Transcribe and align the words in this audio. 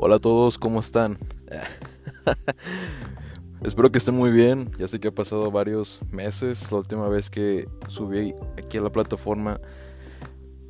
Hola 0.00 0.14
a 0.14 0.18
todos, 0.20 0.58
¿cómo 0.58 0.78
están? 0.78 1.18
Espero 3.64 3.90
que 3.90 3.98
estén 3.98 4.14
muy 4.14 4.30
bien. 4.30 4.70
Ya 4.78 4.86
sé 4.86 5.00
que 5.00 5.08
ha 5.08 5.12
pasado 5.12 5.50
varios 5.50 6.02
meses. 6.12 6.70
La 6.70 6.78
última 6.78 7.08
vez 7.08 7.30
que 7.30 7.68
subí 7.88 8.32
aquí 8.56 8.78
a 8.78 8.80
la 8.80 8.92
plataforma. 8.92 9.60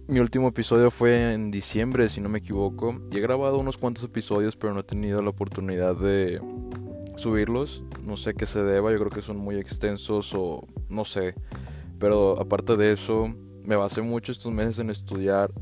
Mi 0.06 0.20
último 0.20 0.48
episodio 0.48 0.90
fue 0.90 1.34
en 1.34 1.50
diciembre, 1.50 2.08
si 2.08 2.22
no 2.22 2.30
me 2.30 2.38
equivoco. 2.38 3.02
Y 3.10 3.18
he 3.18 3.20
grabado 3.20 3.58
unos 3.58 3.76
cuantos 3.76 4.02
episodios, 4.02 4.56
pero 4.56 4.72
no 4.72 4.80
he 4.80 4.84
tenido 4.84 5.20
la 5.20 5.28
oportunidad 5.28 5.94
de 5.94 6.40
subirlos. 7.16 7.82
No 8.02 8.16
sé 8.16 8.32
qué 8.32 8.46
se 8.46 8.62
deba. 8.62 8.90
Yo 8.92 8.98
creo 8.98 9.10
que 9.10 9.20
son 9.20 9.36
muy 9.36 9.56
extensos 9.56 10.32
o 10.34 10.66
no 10.88 11.04
sé. 11.04 11.34
Pero 11.98 12.40
aparte 12.40 12.78
de 12.78 12.92
eso, 12.92 13.30
me 13.62 13.76
basé 13.76 14.00
mucho 14.00 14.32
estos 14.32 14.54
meses 14.54 14.78
en 14.78 14.88
estudiar 14.88 15.52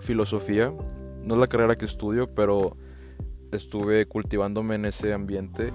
filosofía. 0.00 0.70
No 1.24 1.32
es 1.32 1.40
la 1.40 1.46
carrera 1.46 1.78
que 1.78 1.86
estudio, 1.86 2.34
pero 2.34 2.76
estuve 3.56 4.06
cultivándome 4.06 4.76
en 4.76 4.84
ese 4.86 5.12
ambiente 5.12 5.72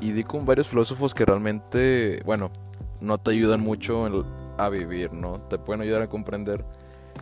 y 0.00 0.12
di 0.12 0.24
con 0.24 0.46
varios 0.46 0.68
filósofos 0.68 1.14
que 1.14 1.24
realmente, 1.24 2.22
bueno, 2.24 2.50
no 3.00 3.18
te 3.18 3.32
ayudan 3.32 3.60
mucho 3.60 4.06
a 4.58 4.68
vivir, 4.68 5.12
¿no? 5.12 5.40
Te 5.42 5.58
pueden 5.58 5.82
ayudar 5.82 6.02
a 6.02 6.08
comprender 6.08 6.64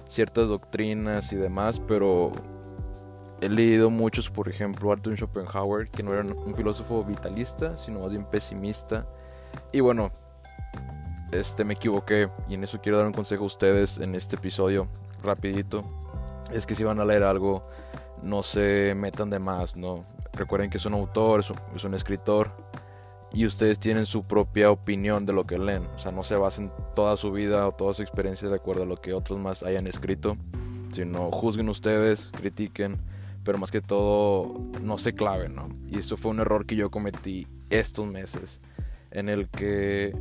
ciertas 0.08 0.48
doctrinas 0.48 1.32
y 1.32 1.36
demás, 1.36 1.80
pero 1.80 2.32
he 3.40 3.48
leído 3.48 3.90
muchos, 3.90 4.30
por 4.30 4.48
ejemplo, 4.48 4.92
Arthur 4.92 5.16
Schopenhauer, 5.16 5.88
que 5.88 6.02
no 6.02 6.12
era 6.12 6.22
un 6.22 6.54
filósofo 6.54 7.04
vitalista, 7.04 7.76
sino 7.76 8.00
más 8.00 8.10
bien 8.10 8.24
pesimista. 8.24 9.06
Y 9.72 9.80
bueno, 9.80 10.12
este 11.32 11.64
me 11.64 11.74
equivoqué 11.74 12.28
y 12.48 12.54
en 12.54 12.64
eso 12.64 12.80
quiero 12.80 12.98
dar 12.98 13.06
un 13.06 13.12
consejo 13.12 13.44
a 13.44 13.46
ustedes 13.46 13.98
en 13.98 14.14
este 14.14 14.36
episodio 14.36 14.88
rapidito. 15.22 15.84
Es 16.52 16.66
que 16.66 16.74
si 16.74 16.84
van 16.84 17.00
a 17.00 17.04
leer 17.04 17.22
algo 17.22 17.64
no 18.22 18.42
se 18.42 18.94
metan 18.96 19.30
de 19.30 19.38
más, 19.38 19.76
¿no? 19.76 20.04
Recuerden 20.32 20.70
que 20.70 20.78
es 20.78 20.86
un 20.86 20.94
autor, 20.94 21.40
es 21.74 21.84
un, 21.84 21.94
escritor 21.94 22.52
y 23.32 23.46
ustedes 23.46 23.78
tienen 23.78 24.06
su 24.06 24.24
propia 24.24 24.70
opinión 24.70 25.26
de 25.26 25.32
lo 25.32 25.46
que 25.46 25.58
leen. 25.58 25.86
O 25.94 25.98
sea, 25.98 26.12
no 26.12 26.22
se 26.22 26.36
basen 26.36 26.70
toda 26.94 27.16
su 27.16 27.32
vida 27.32 27.66
o 27.66 27.72
toda 27.72 27.94
su 27.94 28.02
experiencia 28.02 28.48
de 28.48 28.56
acuerdo 28.56 28.84
a 28.84 28.86
lo 28.86 28.96
que 28.96 29.12
otros 29.12 29.38
más 29.38 29.62
hayan 29.62 29.86
escrito, 29.86 30.36
sino 30.92 31.30
juzguen 31.30 31.68
ustedes, 31.68 32.30
critiquen, 32.36 32.98
pero 33.44 33.58
más 33.58 33.70
que 33.70 33.80
todo 33.80 34.60
no 34.80 34.98
se 34.98 35.14
claven, 35.14 35.54
¿no? 35.54 35.68
Y 35.86 35.98
eso 35.98 36.16
fue 36.16 36.30
un 36.30 36.40
error 36.40 36.66
que 36.66 36.76
yo 36.76 36.90
cometí 36.90 37.46
estos 37.70 38.06
meses, 38.06 38.60
en 39.10 39.28
el 39.28 39.48
que 39.48 40.14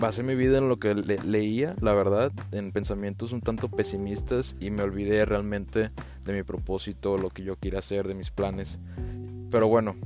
basé 0.00 0.22
mi 0.22 0.34
vida 0.34 0.58
en 0.58 0.68
lo 0.68 0.78
que 0.78 0.94
leía, 0.94 1.74
la 1.80 1.94
verdad, 1.94 2.32
en 2.52 2.72
pensamientos 2.72 3.32
un 3.32 3.40
tanto 3.40 3.68
pesimistas 3.68 4.56
y 4.60 4.70
me 4.70 4.82
olvidé 4.82 5.24
realmente 5.24 5.90
de 6.24 6.32
mi 6.32 6.42
propósito, 6.42 7.16
lo 7.16 7.30
que 7.30 7.44
yo 7.44 7.56
quiero 7.56 7.78
hacer, 7.78 8.08
de 8.08 8.14
mis 8.14 8.30
planes. 8.30 8.78
Pero 9.50 9.68
bueno, 9.68 9.96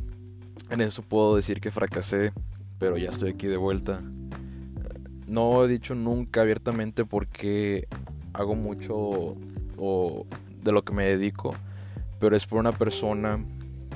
en 0.70 0.80
eso 0.80 1.02
puedo 1.02 1.36
decir 1.36 1.60
que 1.60 1.70
fracasé, 1.70 2.32
pero 2.78 2.96
ya 2.96 3.10
estoy 3.10 3.30
aquí 3.30 3.46
de 3.46 3.56
vuelta. 3.56 4.02
No 5.26 5.64
he 5.64 5.68
dicho 5.68 5.94
nunca 5.94 6.42
abiertamente 6.42 7.04
porque 7.04 7.86
hago 8.32 8.54
mucho 8.54 9.36
o 9.76 10.26
de 10.62 10.72
lo 10.72 10.84
que 10.84 10.92
me 10.92 11.04
dedico, 11.04 11.54
pero 12.18 12.36
es 12.36 12.46
por 12.46 12.58
una 12.58 12.72
persona 12.72 13.44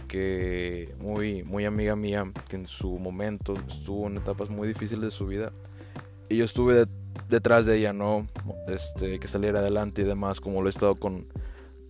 que 0.08 0.94
muy 1.00 1.42
muy 1.42 1.64
amiga 1.64 1.96
mía 1.96 2.30
que 2.48 2.56
en 2.56 2.66
su 2.66 2.98
momento 2.98 3.54
estuvo 3.66 4.06
en 4.08 4.18
etapas 4.18 4.50
muy 4.50 4.68
difíciles 4.68 5.04
de 5.04 5.10
su 5.10 5.26
vida 5.26 5.52
y 6.32 6.38
yo 6.38 6.44
estuve 6.44 6.86
detrás 7.28 7.66
de 7.66 7.78
ella, 7.78 7.92
¿no? 7.92 8.26
Este, 8.68 9.18
que 9.20 9.28
saliera 9.28 9.60
adelante 9.60 10.02
y 10.02 10.04
demás, 10.04 10.40
como 10.40 10.62
lo 10.62 10.68
he 10.68 10.70
estado 10.70 10.96
con 10.96 11.26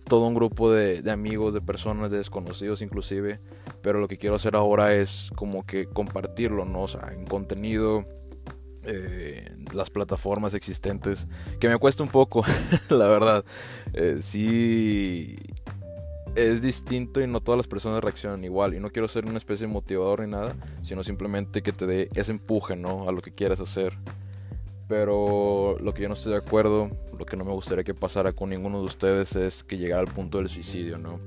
todo 0.03 0.27
un 0.27 0.33
grupo 0.33 0.71
de, 0.71 1.09
amigos, 1.09 1.53
de 1.53 1.61
personas, 1.61 2.11
de 2.11 2.17
desconocidos 2.17 2.81
inclusive, 2.81 3.39
pero 3.81 3.99
lo 3.99 4.07
que 4.07 4.17
quiero 4.17 4.35
hacer 4.35 4.55
ahora 4.55 4.93
es 4.93 5.31
como 5.35 5.65
que 5.65 5.85
compartirlo, 5.85 6.65
¿no? 6.65 6.83
O 6.83 6.87
sea, 6.87 7.11
en 7.13 7.25
contenido, 7.25 8.05
eh, 8.83 9.55
las 9.73 9.89
plataformas 9.89 10.53
existentes, 10.53 11.27
que 11.59 11.69
me 11.69 11.77
cuesta 11.77 12.03
un 12.03 12.09
poco, 12.09 12.43
la 12.89 13.07
verdad. 13.07 13.45
Eh, 13.93 14.17
sí, 14.21 15.37
es 16.35 16.61
distinto 16.61 17.21
y 17.21 17.27
no 17.27 17.41
todas 17.41 17.57
las 17.57 17.67
personas 17.67 18.03
reaccionan 18.03 18.43
igual. 18.43 18.73
Y 18.73 18.79
no 18.79 18.89
quiero 18.89 19.07
ser 19.07 19.25
una 19.25 19.37
especie 19.37 19.67
de 19.67 19.73
motivador 19.73 20.21
ni 20.21 20.31
nada, 20.31 20.55
sino 20.81 21.03
simplemente 21.03 21.61
que 21.61 21.71
te 21.71 21.85
dé 21.85 22.09
ese 22.15 22.31
empuje, 22.31 22.75
¿no? 22.75 23.07
A 23.07 23.11
lo 23.11 23.21
que 23.21 23.31
quieras 23.31 23.59
hacer. 23.59 23.97
Pero 24.87 25.77
lo 25.79 25.93
que 25.93 26.03
yo 26.03 26.07
no 26.07 26.13
estoy 26.13 26.33
de 26.33 26.39
acuerdo, 26.39 26.89
lo 27.17 27.25
que 27.25 27.37
no 27.37 27.45
me 27.45 27.51
gustaría 27.51 27.83
que 27.83 27.93
pasara 27.93 28.33
con 28.33 28.49
ninguno 28.49 28.79
de 28.79 28.85
ustedes 28.85 29.35
es 29.35 29.63
que 29.63 29.77
llegara 29.77 30.01
al 30.01 30.13
punto 30.13 30.39
del 30.39 30.49
suicidio, 30.49 30.97
¿no? 30.97 31.19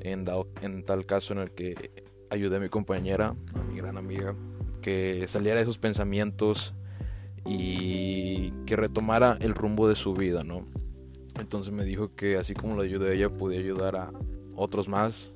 En, 0.00 0.26
en 0.60 0.84
tal 0.84 1.06
caso 1.06 1.32
en 1.32 1.40
el 1.40 1.50
que 1.52 1.90
ayudé 2.30 2.56
a 2.56 2.60
mi 2.60 2.68
compañera, 2.68 3.34
a 3.54 3.62
mi 3.62 3.76
gran 3.76 3.96
amiga, 3.96 4.34
que 4.80 5.26
saliera 5.28 5.56
de 5.56 5.62
esos 5.62 5.78
pensamientos 5.78 6.74
y 7.46 8.50
que 8.66 8.76
retomara 8.76 9.36
el 9.40 9.54
rumbo 9.54 9.88
de 9.88 9.96
su 9.96 10.12
vida, 10.14 10.44
¿no? 10.44 10.66
Entonces 11.38 11.72
me 11.72 11.84
dijo 11.84 12.14
que 12.14 12.36
así 12.36 12.54
como 12.54 12.74
lo 12.76 12.82
ayudé 12.82 13.10
a 13.10 13.12
ella, 13.14 13.30
podía 13.30 13.58
ayudar 13.60 13.96
a 13.96 14.12
otros 14.54 14.88
más, 14.88 15.32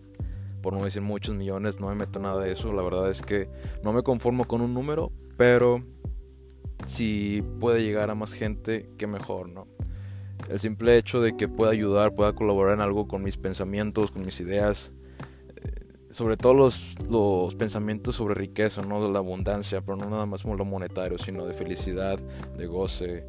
por 0.62 0.74
no 0.74 0.84
decir 0.84 1.02
muchos 1.02 1.34
millones, 1.34 1.80
no 1.80 1.88
me 1.88 1.94
meto 1.94 2.18
nada 2.18 2.42
de 2.42 2.52
eso, 2.52 2.72
la 2.72 2.82
verdad 2.82 3.10
es 3.10 3.22
que 3.22 3.48
no 3.82 3.92
me 3.92 4.02
conformo 4.02 4.44
con 4.44 4.60
un 4.60 4.74
número, 4.74 5.12
pero 5.36 5.82
si 6.84 7.42
puede 7.60 7.82
llegar 7.82 8.10
a 8.10 8.14
más 8.14 8.32
gente, 8.32 8.90
que 8.98 9.06
mejor, 9.06 9.48
¿no? 9.48 9.66
El 10.48 10.60
simple 10.60 10.96
hecho 10.96 11.20
de 11.20 11.36
que 11.36 11.48
pueda 11.48 11.72
ayudar, 11.72 12.14
pueda 12.14 12.34
colaborar 12.34 12.74
en 12.74 12.80
algo 12.80 13.08
con 13.08 13.22
mis 13.22 13.36
pensamientos, 13.36 14.10
con 14.10 14.24
mis 14.24 14.40
ideas, 14.40 14.92
eh, 15.56 15.72
sobre 16.10 16.36
todo 16.36 16.54
los, 16.54 16.94
los 17.10 17.54
pensamientos 17.54 18.16
sobre 18.16 18.34
riqueza, 18.34 18.82
no 18.82 19.02
de 19.02 19.10
la 19.10 19.18
abundancia, 19.18 19.80
pero 19.80 19.96
no 19.96 20.08
nada 20.08 20.26
más 20.26 20.42
como 20.42 20.54
lo 20.54 20.64
monetario, 20.64 21.18
sino 21.18 21.46
de 21.46 21.54
felicidad, 21.54 22.18
de 22.56 22.66
goce, 22.66 23.24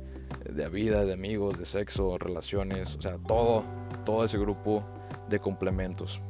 de 0.51 0.69
vida, 0.69 1.05
de 1.05 1.13
amigos, 1.13 1.57
de 1.57 1.65
sexo, 1.65 2.17
relaciones, 2.17 2.95
o 2.95 3.01
sea, 3.01 3.17
todo, 3.17 3.63
todo 4.05 4.23
ese 4.25 4.37
grupo 4.37 4.83
de 5.29 5.39
complementos. 5.39 6.21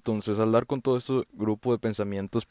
Entonces, 0.00 0.38
al 0.38 0.50
dar 0.50 0.64
con 0.64 0.80
todo 0.80 0.96
este 0.96 1.24
grupo 1.34 1.72
de 1.72 1.78
pensamientos 1.78 2.46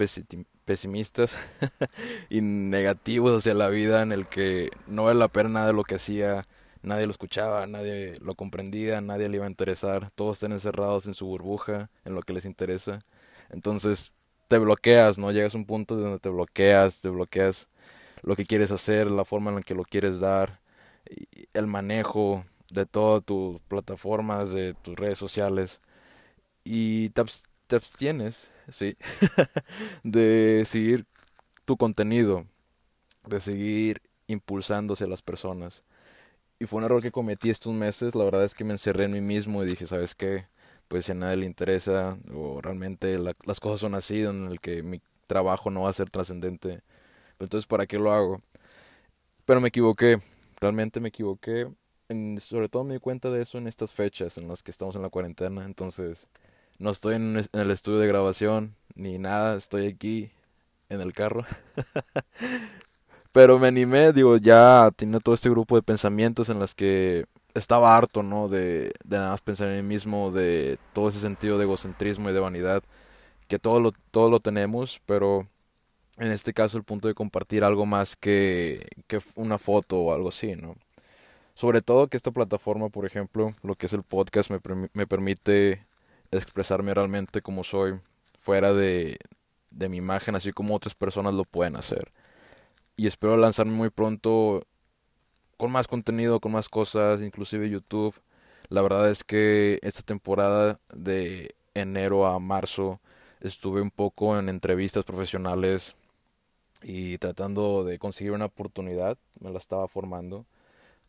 pesimistas 0.65 1.35
y 2.29 2.41
negativos 2.41 3.35
hacia 3.35 3.55
la 3.55 3.69
vida, 3.69 4.03
en 4.03 4.11
el 4.11 4.27
que 4.27 4.69
no 4.85 5.05
vale 5.05 5.17
la 5.17 5.29
pena 5.29 5.49
nada 5.49 5.67
de 5.67 5.73
lo 5.73 5.83
que 5.83 5.95
hacía, 5.95 6.45
nadie 6.83 7.07
lo 7.07 7.11
escuchaba, 7.11 7.65
nadie 7.65 8.19
lo 8.21 8.35
comprendía, 8.35 9.01
nadie 9.01 9.29
le 9.29 9.37
iba 9.37 9.47
a 9.47 9.49
interesar, 9.49 10.11
todos 10.11 10.37
están 10.37 10.51
encerrados 10.51 11.07
en 11.07 11.15
su 11.15 11.25
burbuja, 11.25 11.89
en 12.05 12.13
lo 12.13 12.21
que 12.21 12.33
les 12.33 12.45
interesa. 12.45 12.99
Entonces, 13.49 14.11
te 14.47 14.59
bloqueas, 14.59 15.17
¿no? 15.17 15.31
Llegas 15.31 15.55
a 15.55 15.57
un 15.57 15.65
punto 15.65 15.95
donde 15.95 16.19
te 16.19 16.29
bloqueas, 16.29 17.01
te 17.01 17.09
bloqueas 17.09 17.67
lo 18.21 18.35
que 18.35 18.45
quieres 18.45 18.69
hacer, 18.69 19.09
la 19.09 19.25
forma 19.25 19.49
en 19.49 19.55
la 19.55 19.63
que 19.63 19.73
lo 19.73 19.85
quieres 19.85 20.19
dar, 20.19 20.59
el 21.55 21.65
manejo 21.65 22.45
de 22.69 22.85
todas 22.85 23.23
tus 23.23 23.59
plataformas, 23.61 24.51
de 24.51 24.75
tus 24.75 24.95
redes 24.95 25.17
sociales 25.17 25.81
y 26.71 27.09
te, 27.09 27.23
abstienes, 27.75 28.51
sí, 28.69 28.95
de 30.03 30.61
seguir 30.65 31.07
tu 31.65 31.77
contenido, 31.77 32.45
de 33.25 33.39
seguir 33.39 34.03
impulsándose 34.27 35.05
a 35.05 35.07
las 35.07 35.23
personas. 35.23 35.83
Y 36.59 36.67
fue 36.67 36.77
un 36.77 36.83
error 36.83 37.01
que 37.01 37.11
cometí 37.11 37.49
estos 37.49 37.73
meses, 37.73 38.13
la 38.13 38.23
verdad 38.23 38.43
es 38.43 38.53
que 38.53 38.65
me 38.65 38.73
encerré 38.73 39.05
en 39.05 39.13
mí 39.13 39.21
mismo 39.21 39.63
y 39.63 39.67
dije, 39.67 39.87
¿sabes 39.87 40.13
qué? 40.13 40.45
Pues 40.87 41.05
si 41.05 41.13
a 41.13 41.15
nadie 41.15 41.37
le 41.37 41.47
interesa 41.47 42.19
o 42.31 42.61
realmente 42.61 43.17
las 43.17 43.59
cosas 43.59 43.79
son 43.79 43.95
así, 43.95 44.21
en 44.21 44.45
el 44.45 44.59
que 44.59 44.83
mi 44.83 45.01
trabajo 45.25 45.71
no 45.71 45.81
va 45.83 45.89
a 45.89 45.93
ser 45.93 46.11
trascendente, 46.11 46.83
pues 47.39 47.47
entonces 47.47 47.65
¿para 47.65 47.87
qué 47.87 47.97
lo 47.97 48.13
hago? 48.13 48.43
Pero 49.45 49.59
me 49.59 49.69
equivoqué, 49.69 50.21
realmente 50.61 50.99
me 50.99 51.09
equivoqué, 51.09 51.67
sobre 52.39 52.69
todo 52.69 52.83
me 52.83 52.93
di 52.93 52.99
cuenta 52.99 53.31
de 53.31 53.41
eso 53.41 53.57
en 53.57 53.65
estas 53.67 53.91
fechas 53.91 54.37
en 54.37 54.47
las 54.47 54.61
que 54.61 54.69
estamos 54.69 54.95
en 54.95 55.01
la 55.01 55.09
cuarentena, 55.09 55.65
entonces 55.65 56.27
no 56.79 56.89
estoy 56.89 57.15
en, 57.15 57.37
el 57.53 57.71
estudio 57.71 57.99
de 57.99 58.07
grabación 58.07 58.75
ni 58.95 59.19
nada, 59.19 59.55
estoy 59.55 59.87
aquí 59.87 60.31
en 60.89 61.01
el 61.01 61.13
carro. 61.13 61.45
Pero 63.31 63.59
me 63.59 63.67
animé, 63.67 64.11
digo, 64.11 64.37
ya 64.37 64.89
tenía 64.95 65.19
todo 65.19 65.35
este 65.35 65.49
grupo 65.49 65.75
de 65.75 65.83
pensamientos 65.83 66.49
en 66.49 66.59
las 66.59 66.73
que 66.73 67.25
estaba 67.53 67.95
harto, 67.95 68.23
¿no? 68.23 68.47
De, 68.47 68.93
de 69.03 69.17
nada 69.17 69.31
más 69.31 69.41
pensar 69.41 69.67
en 69.69 69.77
mí 69.77 69.95
mismo, 69.95 70.31
de 70.31 70.79
todo 70.93 71.09
ese 71.09 71.19
sentido 71.19 71.57
de 71.57 71.65
egocentrismo 71.65 72.29
y 72.29 72.33
de 72.33 72.39
vanidad, 72.39 72.83
que 73.47 73.59
todo 73.59 73.79
lo, 73.79 73.91
todo 74.11 74.29
lo 74.31 74.39
tenemos, 74.39 75.01
pero 75.05 75.47
en 76.17 76.31
este 76.31 76.53
caso 76.53 76.77
el 76.77 76.83
punto 76.83 77.07
de 77.07 77.13
compartir 77.13 77.63
algo 77.63 77.85
más 77.85 78.15
que, 78.15 78.87
que 79.07 79.19
una 79.35 79.57
foto 79.59 79.99
o 79.99 80.13
algo 80.13 80.29
así, 80.29 80.55
¿no? 80.55 80.75
Sobre 81.55 81.81
todo 81.81 82.07
que 82.07 82.17
esta 82.17 82.31
plataforma, 82.31 82.89
por 82.89 83.05
ejemplo, 83.05 83.53
lo 83.63 83.75
que 83.75 83.87
es 83.87 83.93
el 83.93 84.03
podcast, 84.03 84.49
me, 84.51 84.59
me 84.93 85.07
permite 85.07 85.85
expresarme 86.31 86.93
realmente 86.93 87.41
como 87.41 87.63
soy, 87.63 87.99
fuera 88.39 88.73
de, 88.73 89.17
de 89.71 89.89
mi 89.89 89.97
imagen, 89.97 90.35
así 90.35 90.51
como 90.51 90.75
otras 90.75 90.95
personas 90.95 91.33
lo 91.33 91.43
pueden 91.43 91.75
hacer. 91.75 92.11
Y 92.95 93.07
espero 93.07 93.37
lanzarme 93.37 93.73
muy 93.73 93.89
pronto 93.89 94.65
con 95.57 95.71
más 95.71 95.87
contenido, 95.87 96.39
con 96.39 96.51
más 96.53 96.69
cosas, 96.69 97.21
inclusive 97.21 97.69
YouTube. 97.69 98.15
La 98.69 98.81
verdad 98.81 99.09
es 99.09 99.23
que 99.23 99.79
esta 99.81 100.03
temporada 100.03 100.79
de 100.93 101.55
enero 101.73 102.27
a 102.27 102.39
marzo 102.39 102.99
estuve 103.41 103.81
un 103.81 103.91
poco 103.91 104.37
en 104.37 104.49
entrevistas 104.49 105.03
profesionales 105.03 105.95
y 106.81 107.17
tratando 107.17 107.83
de 107.83 107.99
conseguir 107.99 108.31
una 108.31 108.45
oportunidad, 108.45 109.17
me 109.39 109.51
la 109.51 109.57
estaba 109.57 109.87
formando, 109.87 110.45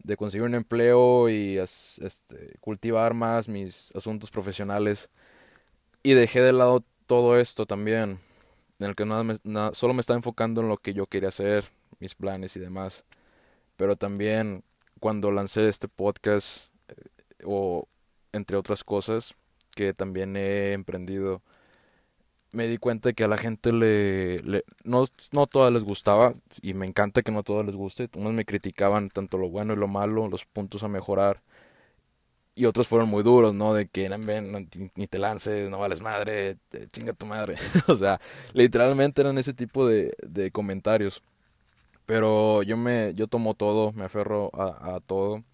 de 0.03 0.17
conseguir 0.17 0.45
un 0.45 0.55
empleo 0.55 1.29
y 1.29 1.59
este, 1.59 2.57
cultivar 2.61 3.15
más 3.15 3.49
mis 3.49 3.95
asuntos 3.95 4.31
profesionales. 4.31 5.11
Y 6.03 6.15
dejé 6.15 6.41
de 6.41 6.53
lado 6.53 6.85
todo 7.07 7.39
esto 7.39 7.67
también, 7.67 8.21
en 8.79 8.87
el 8.87 8.97
que 8.97 9.05
nada, 9.05 9.25
me, 9.25 9.37
solo 9.73 9.95
me 9.95 10.01
estaba 10.01 10.17
enfocando 10.17 10.61
en 10.61 10.69
lo 10.69 10.79
que 10.79 10.95
yo 10.95 11.07
quería 11.07 11.29
hacer, 11.29 11.71
mis 11.99 12.15
planes 12.15 12.57
y 12.57 12.61
demás. 12.61 13.05
Pero 13.77 13.97
también 13.97 14.65
cuando 15.01 15.31
lancé 15.31 15.69
este 15.69 15.89
podcast, 15.89 16.73
eh, 16.89 16.95
o 17.45 17.89
entre 18.33 18.57
otras 18.57 18.85
cosas 18.85 19.35
que 19.75 19.95
también 19.95 20.37
he 20.37 20.73
emprendido, 20.73 21.43
me 22.53 22.67
di 22.67 22.79
cuenta 22.79 23.13
que 23.13 23.25
a 23.25 23.29
la 23.29 23.39
gente 23.39 23.73
le, 23.73 24.65
no, 24.85 25.05
no 25.33 25.47
todas 25.47 25.73
les 25.73 25.85
gustaba 25.85 26.35
y 26.63 26.75
me 26.75 26.87
encanta 26.87 27.23
que 27.23 27.33
no 27.33 27.43
todas 27.43 27.67
les 27.67 27.77
guste. 27.77 28.09
Unos 28.17 28.33
me 28.33 28.45
criticaban 28.45 29.11
tanto 29.11 29.39
lo 29.39 29.49
bueno 29.49 29.73
y 29.75 29.77
lo 29.77 29.89
malo, 29.89 30.29
los 30.29 30.45
puntos 30.47 30.83
a 30.83 30.89
mejorar. 30.89 31.43
Y 32.55 32.67
otros 32.67 32.89
fueron 32.89 33.09
muy 33.09 33.23
duros, 33.23 33.55
¿no? 33.55 33.73
De 33.73 33.89
que 33.89 34.09
ven, 34.09 34.69
ni 34.95 35.07
te 35.07 35.19
lances, 35.19 35.71
no 35.71 35.79
vales 35.79 36.03
madre, 36.03 36.59
chinga 36.93 37.13
tu 37.15 37.25
madre. 37.25 37.57
o 37.87 37.95
sea, 37.95 38.21
literalmente 38.53 39.23
eran 39.23 39.39
ese 39.39 39.55
tipo 39.55 39.87
de, 39.87 40.15
de 40.27 40.51
comentarios. 40.51 41.23
Pero 42.07 42.63
yo 42.65 42.77
me, 42.77 43.15
yo 43.15 43.29
tomo 43.29 43.55
todo, 43.55 43.93
me 43.93 44.05
aferro 44.05 44.51
a, 44.55 44.97
a 44.97 45.01
todo. 45.01 45.45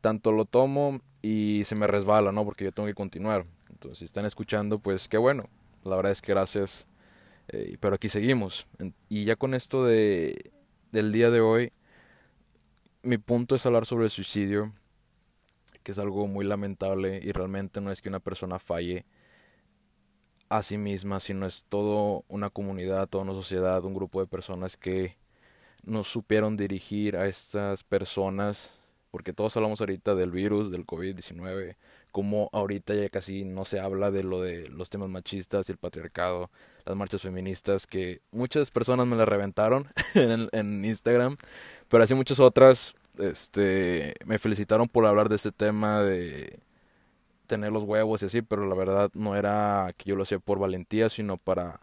Tanto 0.00 0.32
lo 0.32 0.46
tomo 0.46 1.00
y 1.22 1.62
se 1.64 1.76
me 1.76 1.86
resbala, 1.88 2.32
¿no? 2.32 2.44
Porque 2.44 2.64
yo 2.64 2.72
tengo 2.72 2.88
que 2.88 2.94
continuar. 2.94 3.46
Entonces, 3.70 3.98
si 4.00 4.04
están 4.06 4.26
escuchando, 4.26 4.78
pues 4.80 5.08
qué 5.08 5.18
bueno, 5.18 5.44
la 5.84 5.96
verdad 5.96 6.12
es 6.12 6.22
que 6.22 6.32
gracias. 6.32 6.86
Eh, 7.48 7.76
pero 7.80 7.96
aquí 7.96 8.08
seguimos. 8.08 8.66
Y 9.08 9.24
ya 9.24 9.36
con 9.36 9.54
esto 9.54 9.84
de, 9.84 10.52
del 10.90 11.12
día 11.12 11.30
de 11.30 11.40
hoy, 11.40 11.72
mi 13.02 13.18
punto 13.18 13.54
es 13.54 13.66
hablar 13.66 13.86
sobre 13.86 14.04
el 14.04 14.10
suicidio, 14.10 14.72
que 15.82 15.92
es 15.92 15.98
algo 15.98 16.26
muy 16.26 16.44
lamentable 16.44 17.20
y 17.22 17.32
realmente 17.32 17.80
no 17.80 17.90
es 17.90 18.00
que 18.00 18.08
una 18.08 18.20
persona 18.20 18.58
falle 18.58 19.04
a 20.48 20.62
sí 20.62 20.78
misma, 20.78 21.18
sino 21.18 21.46
es 21.46 21.64
todo 21.68 22.24
una 22.28 22.50
comunidad, 22.50 23.08
toda 23.08 23.24
una 23.24 23.32
sociedad, 23.32 23.84
un 23.84 23.94
grupo 23.94 24.20
de 24.20 24.26
personas 24.26 24.76
que 24.76 25.16
no 25.82 26.04
supieron 26.04 26.56
dirigir 26.56 27.16
a 27.16 27.26
estas 27.26 27.82
personas, 27.84 28.78
porque 29.10 29.32
todos 29.32 29.56
hablamos 29.56 29.80
ahorita 29.80 30.14
del 30.14 30.30
virus, 30.30 30.70
del 30.70 30.86
COVID-19, 30.86 31.76
como 32.12 32.50
ahorita 32.52 32.94
ya 32.94 33.08
casi 33.08 33.44
no 33.44 33.64
se 33.64 33.80
habla 33.80 34.10
de 34.10 34.22
lo 34.22 34.40
de 34.42 34.68
los 34.68 34.90
temas 34.90 35.08
machistas 35.08 35.68
y 35.68 35.72
el 35.72 35.78
patriarcado, 35.78 36.50
las 36.84 36.96
marchas 36.96 37.22
feministas, 37.22 37.86
que 37.86 38.20
muchas 38.30 38.70
personas 38.70 39.06
me 39.06 39.16
las 39.16 39.28
reventaron 39.28 39.88
en, 40.14 40.48
en, 40.52 40.84
Instagram, 40.84 41.36
pero 41.88 42.04
así 42.04 42.14
muchas 42.14 42.38
otras 42.40 42.94
este, 43.18 44.14
me 44.26 44.38
felicitaron 44.38 44.88
por 44.88 45.06
hablar 45.06 45.28
de 45.28 45.36
este 45.36 45.52
tema 45.52 46.02
de 46.02 46.60
tener 47.46 47.72
los 47.72 47.84
huevos 47.84 48.22
y 48.22 48.26
así, 48.26 48.42
pero 48.42 48.66
la 48.66 48.74
verdad 48.74 49.10
no 49.14 49.36
era 49.36 49.92
que 49.96 50.08
yo 50.10 50.16
lo 50.16 50.22
hacía 50.22 50.38
por 50.38 50.58
valentía, 50.58 51.08
sino 51.08 51.36
para 51.36 51.80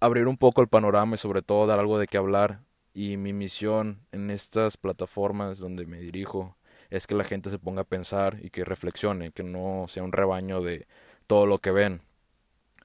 abrir 0.00 0.28
un 0.28 0.36
poco 0.38 0.62
el 0.62 0.68
panorama 0.68 1.16
y 1.16 1.18
sobre 1.18 1.42
todo 1.42 1.66
dar 1.66 1.78
algo 1.80 1.98
de 1.98 2.06
qué 2.06 2.18
hablar. 2.18 2.60
Y 2.94 3.18
mi 3.18 3.32
misión 3.32 4.00
en 4.12 4.30
estas 4.30 4.76
plataformas 4.78 5.58
donde 5.58 5.86
me 5.86 5.98
dirijo 6.00 6.55
es 6.90 7.06
que 7.06 7.14
la 7.14 7.24
gente 7.24 7.50
se 7.50 7.58
ponga 7.58 7.82
a 7.82 7.84
pensar 7.84 8.38
y 8.42 8.50
que 8.50 8.64
reflexione, 8.64 9.32
que 9.32 9.42
no 9.42 9.86
sea 9.88 10.02
un 10.02 10.12
rebaño 10.12 10.62
de 10.62 10.86
todo 11.26 11.46
lo 11.46 11.58
que 11.58 11.70
ven 11.70 12.02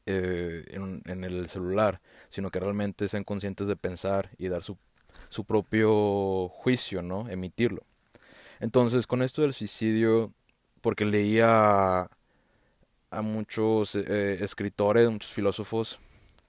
eh, 0.06 0.63
en, 0.71 1.24
el 1.24 1.48
celular, 1.50 2.01
sino 2.30 2.50
que 2.50 2.59
realmente 2.59 3.07
sean 3.07 3.24
conscientes 3.24 3.68
de 3.68 3.75
pensar 3.75 4.31
y 4.38 4.48
dar 4.48 4.63
su, 4.63 4.77
su 5.30 5.45
propio 5.45 6.50
juicio, 6.50 7.01
¿no? 7.01 7.30
Emitirlo. 7.30 7.83
Entonces, 8.59 9.07
con 9.07 9.21
esto 9.21 9.44
del 9.44 9.53
suicidio, 9.53 10.33
porque 10.81 11.06
leía 11.06 12.09
a 13.12 13.21
muchos 13.21 13.95
eh, 13.95 14.44
escritores, 14.44 15.09
muchos 15.09 15.31
filósofos 15.31 16.00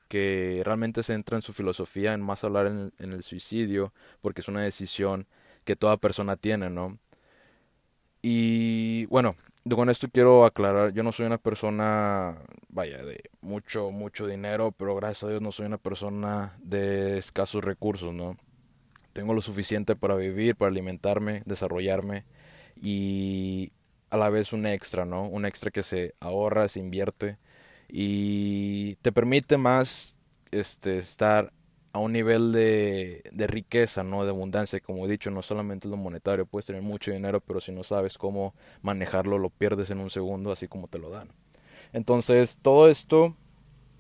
que 0.08 0.62
realmente 0.64 1.02
centran 1.02 1.38
en 1.38 1.42
su 1.42 1.52
filosofía 1.52 2.14
en 2.14 2.20
más 2.20 2.44
hablar 2.44 2.66
en 2.66 3.12
el 3.12 3.22
suicidio, 3.22 3.92
porque 4.20 4.42
es 4.42 4.48
una 4.48 4.62
decisión 4.62 5.26
que 5.64 5.76
toda 5.76 5.96
persona 5.96 6.36
tiene, 6.36 6.70
¿no? 6.70 6.98
Y 8.22 9.06
bueno, 9.06 9.34
con 9.70 9.90
esto 9.90 10.08
quiero 10.08 10.44
aclarar, 10.44 10.92
yo 10.92 11.02
no 11.02 11.12
soy 11.12 11.26
una 11.26 11.38
persona, 11.38 12.38
vaya, 12.68 13.04
de 13.04 13.30
mucho, 13.40 13.90
mucho 13.90 14.26
dinero, 14.26 14.72
pero 14.72 14.94
gracias 14.94 15.24
a 15.24 15.28
Dios 15.28 15.42
no 15.42 15.52
soy 15.52 15.66
una 15.66 15.78
persona 15.78 16.56
de 16.62 17.18
escasos 17.18 17.64
recursos, 17.64 18.14
¿no? 18.14 18.36
Tengo 19.12 19.34
lo 19.34 19.42
suficiente 19.42 19.96
para 19.96 20.14
vivir, 20.14 20.56
para 20.56 20.70
alimentarme, 20.70 21.42
desarrollarme 21.46 22.24
y 22.80 23.72
a 24.10 24.16
la 24.16 24.30
vez 24.30 24.52
un 24.52 24.66
extra, 24.66 25.04
¿no? 25.04 25.26
Un 25.28 25.44
extra 25.44 25.70
que 25.70 25.82
se 25.82 26.14
ahorra, 26.20 26.68
se 26.68 26.80
invierte 26.80 27.38
y 27.88 28.96
te 28.96 29.12
permite 29.12 29.56
más 29.58 30.16
este 30.50 30.98
estar 30.98 31.52
a 31.92 31.98
un 31.98 32.12
nivel 32.12 32.52
de, 32.52 33.22
riqueza, 33.48 34.02
¿no? 34.02 34.24
De 34.24 34.30
abundancia, 34.30 34.80
como 34.80 35.04
he 35.06 35.08
dicho, 35.08 35.30
no 35.30 35.42
solamente 35.42 35.88
lo 35.88 35.96
monetario, 35.96 36.46
puedes 36.46 36.66
tener 36.66 36.82
mucho 36.82 37.12
dinero, 37.12 37.40
pero 37.40 37.60
si 37.60 37.70
no 37.72 37.84
sabes 37.84 38.16
cómo 38.16 38.54
manejarlo, 38.80 39.38
lo 39.38 39.50
pierdes 39.50 39.90
en 39.90 40.00
un 40.00 40.10
segundo, 40.10 40.52
así 40.52 40.68
como 40.68 40.88
te 40.88 40.98
lo 40.98 41.10
dan. 41.10 41.28
Entonces, 41.92 42.58
todo 42.62 42.88
esto 42.88 43.36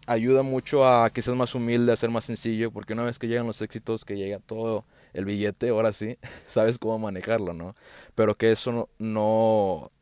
ayuda 0.06 0.42
mucho 0.42 0.86
a 0.86 1.10
que 1.10 1.22
seas 1.22 1.36
más 1.36 1.54
humilde, 1.54 1.92
a 1.92 1.96
ser 1.96 2.10
más 2.10 2.24
sencillo, 2.24 2.70
porque 2.70 2.94
una 2.94 3.04
vez 3.04 3.18
que 3.18 3.28
llegan 3.28 3.46
los 3.46 3.60
éxitos, 3.60 4.04
que 4.04 4.16
llega 4.16 4.38
todo 4.38 4.84
el 5.12 5.26
billete, 5.26 5.68
ahora 5.68 5.92
sí, 5.92 6.18
sabes 6.46 6.78
cómo 6.78 6.98
manejarlo, 6.98 7.52
¿no? 7.52 7.74
Pero 8.14 8.36
que 8.36 8.52
eso 8.52 8.72
no, 8.72 8.88
no 8.98 9.92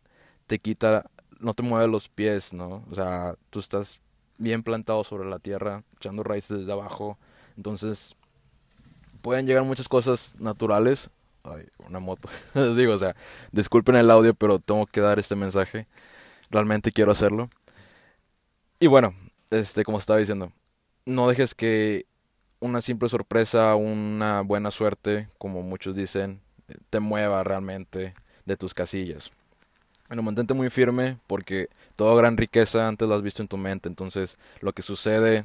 te 0.47 0.61
quita, 0.61 1.11
no 1.41 1.55
te 1.55 1.63
mueve 1.65 1.89
los 1.89 2.09
pies, 2.09 2.53
¿no? 2.53 2.85
O 2.91 2.95
sea, 2.95 3.37
tú 3.51 3.59
estás 3.59 4.01
bien 4.39 4.63
plantado 4.63 5.05
sobre 5.05 5.29
la 5.29 5.39
tierra, 5.39 5.83
echando 5.97 6.23
raíces 6.23 6.59
desde 6.59 6.73
abajo, 6.73 7.19
entonces, 7.61 8.17
pueden 9.21 9.47
llegar 9.47 9.65
muchas 9.65 9.87
cosas 9.87 10.35
naturales. 10.39 11.11
Ay, 11.45 11.67
una 11.87 12.01
moto. 12.01 12.31
Les 12.55 12.75
digo, 12.75 12.95
o 12.95 12.99
sea, 12.99 13.15
disculpen 13.53 13.97
el 13.97 14.11
audio, 14.11 14.33
pero 14.33 14.61
tengo 14.61 14.87
que 14.87 15.03
dar 15.03 15.19
este 15.19 15.37
mensaje. 15.37 15.87
Realmente 16.51 16.91
quiero 16.91 17.13
hacerlo. 17.13 17.51
Y 18.79 18.87
bueno, 18.87 19.15
este, 19.51 19.85
como 19.85 19.99
estaba 19.99 20.19
diciendo, 20.19 20.53
no 21.05 21.29
dejes 21.29 21.55
que 21.55 22.07
una 22.61 22.81
simple 22.81 23.11
sorpresa, 23.11 23.75
una 23.75 24.41
buena 24.41 24.71
suerte, 24.71 25.29
como 25.37 25.61
muchos 25.61 25.95
dicen, 25.95 26.41
te 26.89 26.99
mueva 26.99 27.45
realmente 27.45 28.15
de 28.47 28.57
tus 28.57 28.73
casillas. 28.73 29.33
Bueno, 30.09 30.23
mantente 30.23 30.55
muy 30.55 30.71
firme 30.71 31.19
porque 31.27 31.69
toda 31.95 32.17
gran 32.17 32.39
riqueza 32.39 32.89
antes 32.89 33.07
la 33.07 33.17
has 33.17 33.23
visto 33.23 33.43
en 33.43 33.49
tu 33.49 33.59
mente. 33.59 33.87
Entonces, 33.87 34.39
lo 34.63 34.73
que 34.73 34.81
sucede 34.81 35.45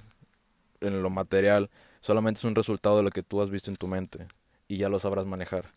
en 0.79 1.03
lo 1.03 1.09
material 1.09 1.69
solamente 2.05 2.37
es 2.37 2.43
un 2.43 2.53
resultado 2.53 2.97
de 2.97 3.03
lo 3.03 3.09
que 3.09 3.23
tú 3.23 3.41
has 3.41 3.49
visto 3.49 3.71
en 3.71 3.77
tu 3.77 3.87
mente 3.87 4.27
y 4.67 4.77
ya 4.77 4.89
lo 4.89 4.99
sabrás 4.99 5.25
manejar. 5.25 5.71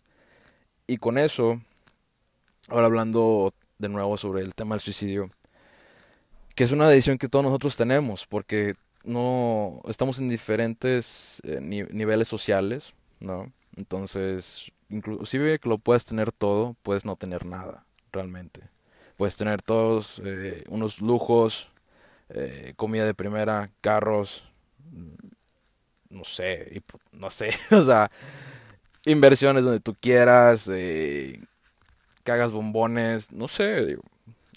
Y 0.86 0.98
con 0.98 1.16
eso, 1.16 1.58
ahora 2.68 2.84
hablando 2.84 3.54
de 3.78 3.88
nuevo 3.88 4.14
sobre 4.18 4.42
el 4.42 4.54
tema 4.54 4.74
del 4.74 4.82
suicidio, 4.82 5.30
que 6.54 6.64
es 6.64 6.72
una 6.72 6.86
decisión 6.90 7.16
que 7.16 7.30
todos 7.30 7.46
nosotros 7.46 7.78
tenemos, 7.78 8.26
porque 8.26 8.74
no 9.04 9.80
estamos 9.88 10.18
en 10.18 10.28
diferentes 10.28 11.40
eh, 11.44 11.60
niveles 11.62 12.28
sociales, 12.28 12.92
¿no? 13.20 13.50
Entonces, 13.76 14.70
inclusive 14.90 15.58
que 15.58 15.68
lo 15.70 15.78
puedes 15.78 16.04
tener 16.04 16.30
todo, 16.30 16.76
puedes 16.82 17.06
no 17.06 17.16
tener 17.16 17.46
nada, 17.46 17.86
realmente. 18.12 18.68
Puedes 19.16 19.36
tener 19.36 19.62
todos 19.62 20.20
eh, 20.22 20.62
unos 20.68 21.00
lujos, 21.00 21.70
eh, 22.28 22.74
comida 22.76 23.06
de 23.06 23.14
primera, 23.14 23.70
carros, 23.80 24.44
no 26.10 26.24
sé, 26.24 26.82
no 27.12 27.30
sé, 27.30 27.50
o 27.70 27.82
sea, 27.82 28.10
inversiones 29.04 29.64
donde 29.64 29.80
tú 29.80 29.94
quieras, 30.00 30.68
eh, 30.72 31.40
que 32.24 32.32
hagas 32.32 32.52
bombones, 32.52 33.32
no 33.32 33.48
sé, 33.48 33.98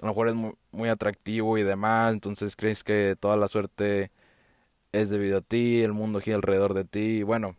a 0.02 0.06
lo 0.06 0.08
mejor 0.08 0.30
es 0.30 0.36
muy, 0.72 0.90
atractivo 0.90 1.58
y 1.58 1.64
demás, 1.64 2.14
entonces 2.14 2.56
crees 2.56 2.84
que 2.84 3.16
toda 3.20 3.38
la 3.38 3.48
suerte 3.48 4.12
es 4.92 5.10
debido 5.10 5.40
a 5.40 5.42
ti, 5.42 5.82
el 5.82 5.94
mundo 5.94 6.22
gira 6.22 6.38
alrededor 6.38 6.74
de 6.74 6.86
ti, 6.86 7.20
y 7.20 7.24
bueno, 7.24 7.56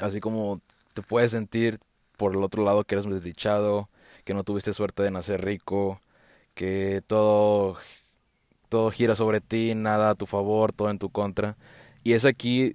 así 0.00 0.20
como 0.20 0.60
te 0.94 1.02
puedes 1.02 1.30
sentir 1.32 1.78
por 2.16 2.32
el 2.32 2.42
otro 2.42 2.64
lado 2.64 2.84
que 2.84 2.94
eres 2.96 3.06
desdichado, 3.08 3.88
que 4.24 4.34
no 4.34 4.44
tuviste 4.44 4.72
suerte 4.72 5.02
de 5.02 5.10
nacer 5.10 5.44
rico, 5.44 6.00
que 6.54 7.02
todo 7.06 7.76
todo 8.74 8.90
gira 8.90 9.14
sobre 9.14 9.40
ti, 9.40 9.74
nada 9.76 10.10
a 10.10 10.14
tu 10.16 10.26
favor, 10.26 10.72
todo 10.72 10.90
en 10.90 10.98
tu 10.98 11.08
contra. 11.10 11.56
Y 12.02 12.14
es 12.14 12.24
aquí 12.24 12.74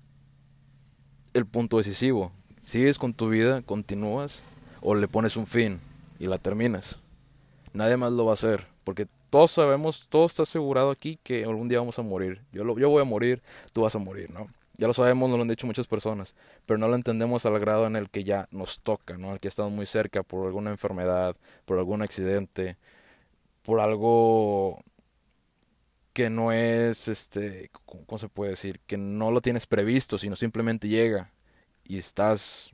el 1.40 1.46
punto 1.46 1.78
decisivo. 1.78 2.32
¿Sigues 2.62 3.00
con 3.00 3.14
tu 3.14 3.30
vida? 3.30 3.62
¿Continúas? 3.64 4.44
o 4.82 4.96
le 4.96 5.08
pones 5.08 5.38
un 5.38 5.48
fin 5.48 5.80
y 6.20 6.28
la 6.28 6.38
terminas. 6.38 7.00
Nadie 7.74 7.98
más 7.98 8.12
lo 8.12 8.26
va 8.26 8.32
a 8.32 8.34
hacer, 8.34 8.68
porque 8.84 9.08
todos 9.30 9.52
sabemos, 9.52 10.08
todo 10.10 10.26
está 10.26 10.44
asegurado 10.44 10.92
aquí 10.92 11.20
que 11.24 11.44
algún 11.44 11.70
día 11.70 11.80
vamos 11.80 12.00
a 12.00 12.02
morir. 12.02 12.42
Yo, 12.52 12.64
lo, 12.64 12.78
yo 12.80 12.90
voy 12.90 13.02
a 13.02 13.06
morir, 13.06 13.42
tú 13.74 13.82
vas 13.82 13.96
a 13.96 14.00
morir, 14.00 14.32
¿no? 14.32 14.48
Ya 14.78 14.88
lo 14.88 14.94
sabemos, 14.94 15.30
nos 15.30 15.38
lo 15.38 15.42
han 15.42 15.50
dicho 15.50 15.68
muchas 15.68 15.88
personas, 15.88 16.36
pero 16.66 16.78
no 16.78 16.88
lo 16.88 16.96
entendemos 16.96 17.46
al 17.46 17.60
grado 17.60 17.86
en 17.86 17.98
el 17.98 18.10
que 18.10 18.24
ya 18.24 18.48
nos 18.52 18.82
toca, 18.82 19.18
¿no? 19.18 19.32
Al 19.32 19.40
que 19.40 19.50
estamos 19.50 19.74
muy 19.74 19.86
cerca 19.86 20.24
por 20.24 20.48
alguna 20.48 20.72
enfermedad, 20.72 21.36
por 21.66 21.78
algún 21.78 22.02
accidente, 22.02 22.78
por 23.62 23.82
algo 23.82 24.82
que 26.20 26.30
no 26.30 26.52
es, 26.52 27.08
este, 27.08 27.72
¿cómo 27.86 28.18
se 28.18 28.28
puede 28.28 28.50
decir? 28.52 28.82
Que 28.86 28.98
no 28.98 29.32
lo 29.32 29.40
tienes 29.40 29.66
previsto, 29.66 30.18
sino 30.18 30.36
simplemente 30.36 30.90
llega 30.90 31.32
y 31.86 31.98
estás 31.98 32.72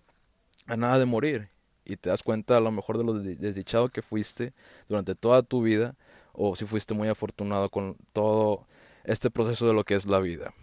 a 0.65 0.75
nada 0.75 0.97
de 0.97 1.05
morir 1.05 1.49
y 1.85 1.95
te 1.95 2.09
das 2.09 2.23
cuenta 2.23 2.57
a 2.57 2.59
lo 2.59 2.71
mejor 2.71 2.97
de 2.97 3.03
lo 3.03 3.13
desdichado 3.13 3.89
que 3.89 4.01
fuiste 4.01 4.53
durante 4.89 5.13
toda 5.13 5.43
tu 5.43 5.61
vida 5.61 5.93
o 6.33 6.55
si 6.55 6.65
fuiste 6.65 6.95
muy 6.95 7.07
afortunado 7.07 7.69
con 7.69 7.97
todo 8.13 8.65
este 9.03 9.29
proceso 9.29 9.67
de 9.67 9.75
lo 9.75 9.83
que 9.83 9.93
es 9.93 10.07
la 10.07 10.17
vida. 10.17 10.55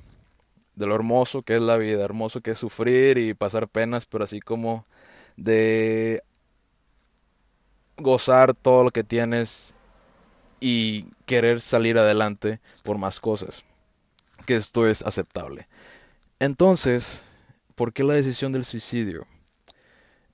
De 0.75 0.87
lo 0.87 0.97
hermoso 0.97 1.43
que 1.43 1.55
es 1.55 1.63
la 1.63 1.77
vida, 1.77 2.03
hermoso 2.03 2.41
que 2.41 2.51
es 2.51 2.59
sufrir 2.59 3.17
y 3.17 3.33
pasar 3.33 3.69
penas, 3.69 4.07
pero 4.07 4.25
así 4.25 4.41
como 4.41 4.87
de 5.37 6.25
gozar 7.97 8.55
todo 8.55 8.83
lo 8.83 8.91
que 8.91 9.05
tienes 9.05 9.73
y 10.63 11.07
querer 11.27 11.61
salir 11.61 11.99
adelante 11.99 12.61
por 12.85 12.97
más 12.97 13.19
cosas. 13.19 13.65
Que 14.47 14.55
esto 14.55 14.87
es 14.87 15.03
aceptable. 15.03 15.67
Entonces, 16.39 17.25
¿por 17.75 17.93
qué 17.93 18.05
la 18.05 18.15
decisión 18.15 18.53
del 18.53 18.65
suicidio? 18.65 19.27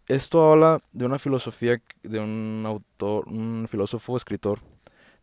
Esto 0.07 0.53
habla 0.53 0.81
de 0.93 1.07
una 1.07 1.19
filosofía 1.19 1.81
de 2.03 2.21
un 2.21 2.63
autor, 2.67 3.27
un 3.29 3.69
filósofo 3.71 4.17
escritor 4.19 4.61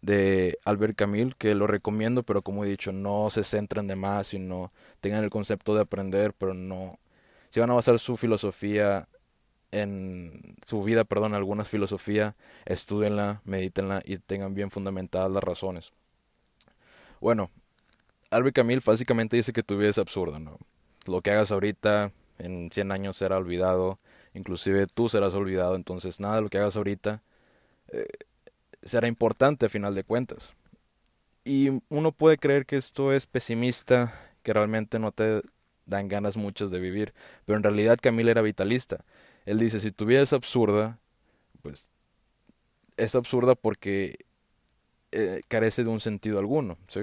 de 0.02 0.58
Albert 0.66 0.96
Camus, 0.96 1.36
que 1.36 1.54
lo 1.54 1.68
recomiendo, 1.68 2.24
pero 2.24 2.42
como 2.42 2.66
he 2.66 2.70
dicho, 2.70 2.92
no 2.92 3.30
se 3.30 3.44
centren 3.44 3.88
de 3.88 3.96
más, 3.96 4.28
sino 4.28 4.72
tengan 5.02 5.24
el 5.24 5.30
concepto 5.30 5.76
de 5.76 5.82
aprender, 5.82 6.34
pero 6.34 6.56
no. 6.56 7.00
Si 7.52 7.60
van 7.60 7.70
a 7.70 7.74
basar 7.74 8.00
su 8.00 8.18
filosofía 8.18 9.08
en 9.76 10.56
su 10.66 10.84
vida, 10.84 11.04
perdón, 11.04 11.34
alguna 11.34 11.66
filosofía, 11.66 12.36
estudienla, 12.66 13.42
medítenla 13.44 14.02
y 14.06 14.20
tengan 14.20 14.54
bien 14.54 14.72
fundamentadas 14.72 15.30
las 15.30 15.44
razones. 15.44 15.92
Bueno, 17.20 17.52
Albert 18.32 18.56
Camus 18.56 18.86
básicamente 18.86 19.36
dice 19.36 19.52
que 19.52 19.64
tu 19.64 19.78
vida 19.78 19.90
es 19.90 19.98
absurda, 19.98 20.40
¿no? 20.40 20.58
Lo 21.08 21.22
que 21.22 21.32
hagas 21.32 21.52
ahorita 21.52 22.14
en 22.40 22.70
100 22.72 22.92
años 22.94 23.18
será 23.18 23.36
olvidado, 23.38 24.00
inclusive 24.34 24.88
tú 24.88 25.10
serás 25.10 25.34
olvidado, 25.34 25.76
entonces 25.76 26.22
nada 26.22 26.38
de 26.38 26.42
lo 26.44 26.50
que 26.50 26.58
hagas 26.58 26.78
ahorita 26.78 27.22
eh, 27.90 28.08
será 28.82 29.10
importante 29.10 29.66
a 29.66 29.70
final 29.70 29.94
de 29.94 30.06
cuentas. 30.06 30.54
Y 31.44 31.82
uno 31.90 32.14
puede 32.14 32.38
creer 32.38 32.66
que 32.66 32.78
esto 32.78 33.12
es 33.12 33.28
pesimista, 33.28 34.14
que 34.42 34.54
realmente 34.54 35.00
no 35.00 35.12
te 35.12 35.42
dan 35.86 36.08
ganas 36.08 36.38
muchas 36.38 36.72
de 36.72 36.80
vivir, 36.80 37.14
pero 37.46 37.58
en 37.58 37.64
realidad 37.64 38.00
Camila 38.02 38.32
era 38.32 38.42
vitalista. 38.42 39.04
Él 39.46 39.60
dice, 39.60 39.80
si 39.80 39.92
tu 39.92 40.06
vida 40.06 40.22
es 40.22 40.34
absurda, 40.34 41.00
pues 41.62 41.90
es 42.98 43.16
absurda 43.16 43.56
porque 43.56 44.26
eh, 45.12 45.42
carece 45.48 45.84
de 45.84 45.90
un 45.90 46.00
sentido 46.00 46.40
alguno, 46.40 46.78
¿sí? 46.88 47.02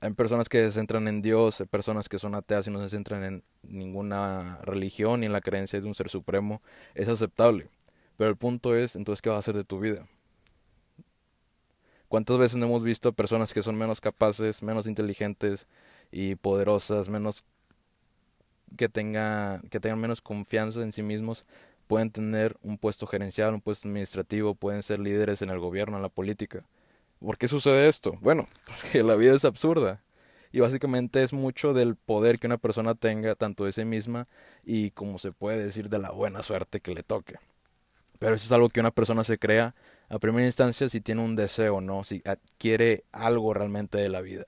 Hay 0.00 0.12
personas 0.12 0.48
que 0.48 0.62
se 0.64 0.72
centran 0.72 1.08
en 1.08 1.22
Dios, 1.22 1.60
hay 1.60 1.66
personas 1.66 2.08
que 2.08 2.18
son 2.18 2.34
ateas 2.34 2.66
y 2.66 2.70
no 2.70 2.80
se 2.80 2.88
centran 2.88 3.24
en 3.24 3.42
ninguna 3.62 4.58
religión 4.62 5.20
ni 5.20 5.26
en 5.26 5.32
la 5.32 5.40
creencia 5.40 5.80
de 5.80 5.86
un 5.86 5.94
ser 5.94 6.08
supremo. 6.08 6.62
Es 6.94 7.08
aceptable. 7.08 7.68
Pero 8.16 8.30
el 8.30 8.36
punto 8.36 8.76
es, 8.76 8.94
entonces, 8.94 9.22
¿qué 9.22 9.28
vas 9.28 9.36
a 9.36 9.40
hacer 9.40 9.56
de 9.56 9.64
tu 9.64 9.80
vida? 9.80 10.06
¿Cuántas 12.08 12.38
veces 12.38 12.56
no 12.56 12.66
hemos 12.66 12.82
visto 12.82 13.12
personas 13.12 13.52
que 13.52 13.62
son 13.62 13.76
menos 13.76 14.00
capaces, 14.00 14.62
menos 14.62 14.86
inteligentes 14.86 15.66
y 16.12 16.36
poderosas, 16.36 17.08
menos 17.08 17.44
que, 18.76 18.88
tenga, 18.88 19.60
que 19.70 19.80
tengan 19.80 20.00
menos 20.00 20.20
confianza 20.20 20.82
en 20.82 20.92
sí 20.92 21.02
mismos, 21.02 21.44
pueden 21.86 22.10
tener 22.10 22.56
un 22.62 22.78
puesto 22.78 23.06
gerencial, 23.06 23.54
un 23.54 23.60
puesto 23.60 23.88
administrativo, 23.88 24.54
pueden 24.54 24.82
ser 24.82 25.00
líderes 25.00 25.42
en 25.42 25.50
el 25.50 25.58
gobierno, 25.58 25.96
en 25.96 26.02
la 26.02 26.08
política? 26.08 26.64
¿Por 27.20 27.36
qué 27.38 27.48
sucede 27.48 27.88
esto? 27.88 28.16
Bueno, 28.20 28.48
porque 28.66 29.02
la 29.02 29.16
vida 29.16 29.34
es 29.34 29.44
absurda. 29.44 30.02
Y 30.50 30.60
básicamente 30.60 31.22
es 31.22 31.32
mucho 31.32 31.74
del 31.74 31.96
poder 31.96 32.38
que 32.38 32.46
una 32.46 32.56
persona 32.56 32.94
tenga, 32.94 33.34
tanto 33.34 33.64
de 33.64 33.72
sí 33.72 33.84
misma 33.84 34.28
y 34.64 34.92
como 34.92 35.18
se 35.18 35.32
puede 35.32 35.62
decir 35.62 35.90
de 35.90 35.98
la 35.98 36.10
buena 36.10 36.42
suerte 36.42 36.80
que 36.80 36.94
le 36.94 37.02
toque. 37.02 37.34
Pero 38.18 38.34
eso 38.34 38.44
es 38.44 38.52
algo 38.52 38.70
que 38.70 38.80
una 38.80 38.90
persona 38.90 39.24
se 39.24 39.38
crea 39.38 39.74
a 40.08 40.18
primera 40.18 40.46
instancia 40.46 40.88
si 40.88 41.00
tiene 41.00 41.22
un 41.22 41.36
deseo, 41.36 41.80
¿no? 41.80 42.02
Si 42.02 42.22
adquiere 42.24 43.04
algo 43.12 43.52
realmente 43.52 43.98
de 43.98 44.08
la 44.08 44.22
vida. 44.22 44.44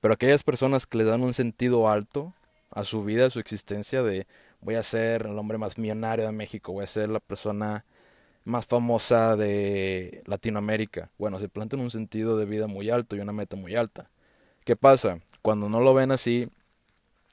Pero 0.00 0.14
aquellas 0.14 0.44
personas 0.44 0.86
que 0.86 0.98
le 0.98 1.04
dan 1.04 1.22
un 1.22 1.34
sentido 1.34 1.88
alto 1.88 2.34
a 2.78 2.84
su 2.84 3.02
vida, 3.02 3.26
a 3.26 3.30
su 3.30 3.40
existencia, 3.40 4.02
de 4.04 4.26
voy 4.60 4.76
a 4.76 4.82
ser 4.84 5.26
el 5.26 5.36
hombre 5.38 5.58
más 5.58 5.78
millonario 5.78 6.26
de 6.26 6.32
México, 6.32 6.72
voy 6.72 6.84
a 6.84 6.86
ser 6.86 7.08
la 7.08 7.18
persona 7.20 7.84
más 8.44 8.66
famosa 8.66 9.36
de 9.36 10.22
Latinoamérica. 10.26 11.10
Bueno, 11.18 11.40
se 11.40 11.48
plantean 11.48 11.82
un 11.82 11.90
sentido 11.90 12.36
de 12.38 12.44
vida 12.44 12.68
muy 12.68 12.88
alto 12.88 13.16
y 13.16 13.20
una 13.20 13.32
meta 13.32 13.56
muy 13.56 13.74
alta. 13.74 14.10
¿Qué 14.64 14.76
pasa? 14.76 15.20
Cuando 15.42 15.68
no 15.68 15.80
lo 15.80 15.92
ven 15.92 16.12
así, 16.12 16.48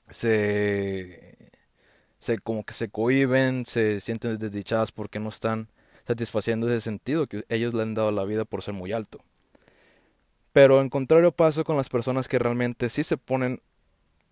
se, 0.09 1.37
se 2.19 2.39
como 2.39 2.63
que 2.63 2.73
se 2.73 2.89
cohiben, 2.89 3.65
se 3.65 3.99
sienten 4.01 4.39
desdichadas 4.39 4.91
porque 4.91 5.19
no 5.19 5.29
están 5.29 5.69
satisfaciendo 6.07 6.67
ese 6.67 6.81
sentido 6.81 7.27
que 7.27 7.45
ellos 7.49 7.75
le 7.75 7.83
han 7.83 7.93
dado 7.93 8.09
a 8.09 8.11
la 8.11 8.25
vida 8.25 8.45
por 8.45 8.63
ser 8.63 8.73
muy 8.73 8.93
alto. 8.93 9.19
Pero 10.53 10.81
en 10.81 10.89
contrario 10.89 11.31
paso 11.33 11.63
con 11.63 11.77
las 11.77 11.89
personas 11.89 12.27
que 12.27 12.39
realmente 12.39 12.89
sí 12.89 13.03
se 13.03 13.17
ponen 13.17 13.61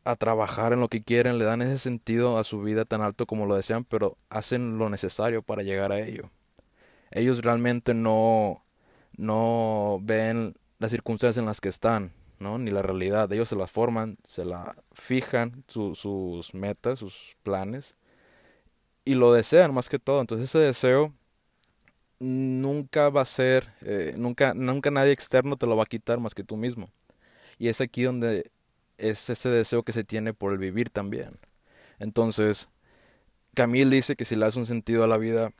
a 0.03 0.15
trabajar 0.15 0.73
en 0.73 0.81
lo 0.81 0.89
que 0.89 1.03
quieren, 1.03 1.37
le 1.37 1.45
dan 1.45 1.61
ese 1.61 1.77
sentido 1.77 2.37
a 2.37 2.43
su 2.43 2.61
vida 2.61 2.85
tan 2.85 3.01
alto 3.01 3.25
como 3.25 3.45
lo 3.45 3.55
desean, 3.55 3.85
pero 3.85 4.17
hacen 4.29 4.77
lo 4.77 4.89
necesario 4.89 5.41
para 5.41 5.63
llegar 5.63 5.91
a 5.91 5.99
ello. 5.99 6.29
Ellos 7.11 7.43
realmente 7.43 7.93
no, 7.93 8.63
no 9.17 9.99
ven 10.01 10.55
las 10.79 10.91
circunstancias 10.91 11.37
en 11.37 11.45
las 11.45 11.61
que 11.61 11.69
están, 11.69 12.11
¿no? 12.39 12.57
ni 12.57 12.71
la 12.71 12.81
realidad. 12.81 13.31
Ellos 13.31 13.49
se 13.49 13.55
las 13.55 13.71
forman, 13.71 14.17
se 14.23 14.43
la 14.45 14.75
fijan, 14.91 15.63
sus 15.67 16.53
metas, 16.53 16.99
sus 16.99 17.37
planes, 17.43 17.95
y 19.05 19.15
lo 19.15 19.31
desean 19.31 19.73
más 19.73 19.89
que 19.89 19.99
todo. 19.99 20.21
Entonces 20.21 20.49
ese 20.49 20.59
deseo 20.59 21.13
nunca 22.19 23.09
va 23.09 23.21
a 23.21 23.25
ser, 23.25 23.73
eh, 23.81 24.15
nunca, 24.17 24.53
nunca 24.53 24.91
nadie 24.91 25.11
externo 25.11 25.57
te 25.57 25.67
lo 25.67 25.77
va 25.77 25.83
a 25.83 25.87
quitar 25.87 26.19
más 26.19 26.33
que 26.35 26.43
tú 26.43 26.57
mismo. 26.57 26.89
Y 27.57 27.67
es 27.67 27.81
aquí 27.81 28.03
donde 28.03 28.51
es 28.97 29.29
ese 29.29 29.49
deseo 29.49 29.83
que 29.83 29.91
se 29.91 30.03
tiene 30.03 30.33
por 30.33 30.51
el 30.51 30.57
vivir 30.57 30.89
también. 30.89 31.39
Entonces, 31.99 32.69
Camille 33.53 33.89
dice 33.95 34.15
que 34.15 34.25
si 34.25 34.35
le 34.35 34.45
das 34.45 34.55
un 34.55 34.65
sentido 34.65 35.03
a 35.03 35.07
la 35.07 35.17
vida, 35.17 35.51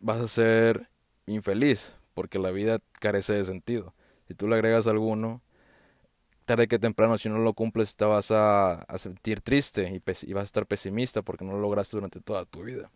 vas 0.00 0.18
a 0.18 0.28
ser 0.28 0.88
infeliz, 1.26 1.94
porque 2.14 2.38
la 2.38 2.50
vida 2.50 2.80
carece 3.00 3.34
de 3.34 3.44
sentido. 3.44 3.94
Si 4.28 4.34
tú 4.34 4.48
le 4.48 4.56
agregas 4.56 4.86
alguno, 4.86 5.42
tarde 6.44 6.68
que 6.68 6.78
temprano, 6.78 7.18
si 7.18 7.28
no 7.28 7.38
lo 7.38 7.52
cumples, 7.52 7.96
te 7.96 8.04
vas 8.04 8.30
a, 8.30 8.86
sentir 8.96 9.40
triste 9.40 9.90
y, 9.90 10.02
y 10.28 10.32
vas 10.32 10.42
a 10.42 10.44
estar 10.44 10.66
pesimista 10.66 11.22
porque 11.22 11.44
no 11.44 11.52
lo 11.52 11.60
lograste 11.60 11.96
durante 11.96 12.20
toda 12.20 12.44
tu 12.44 12.62
vida. 12.62 12.90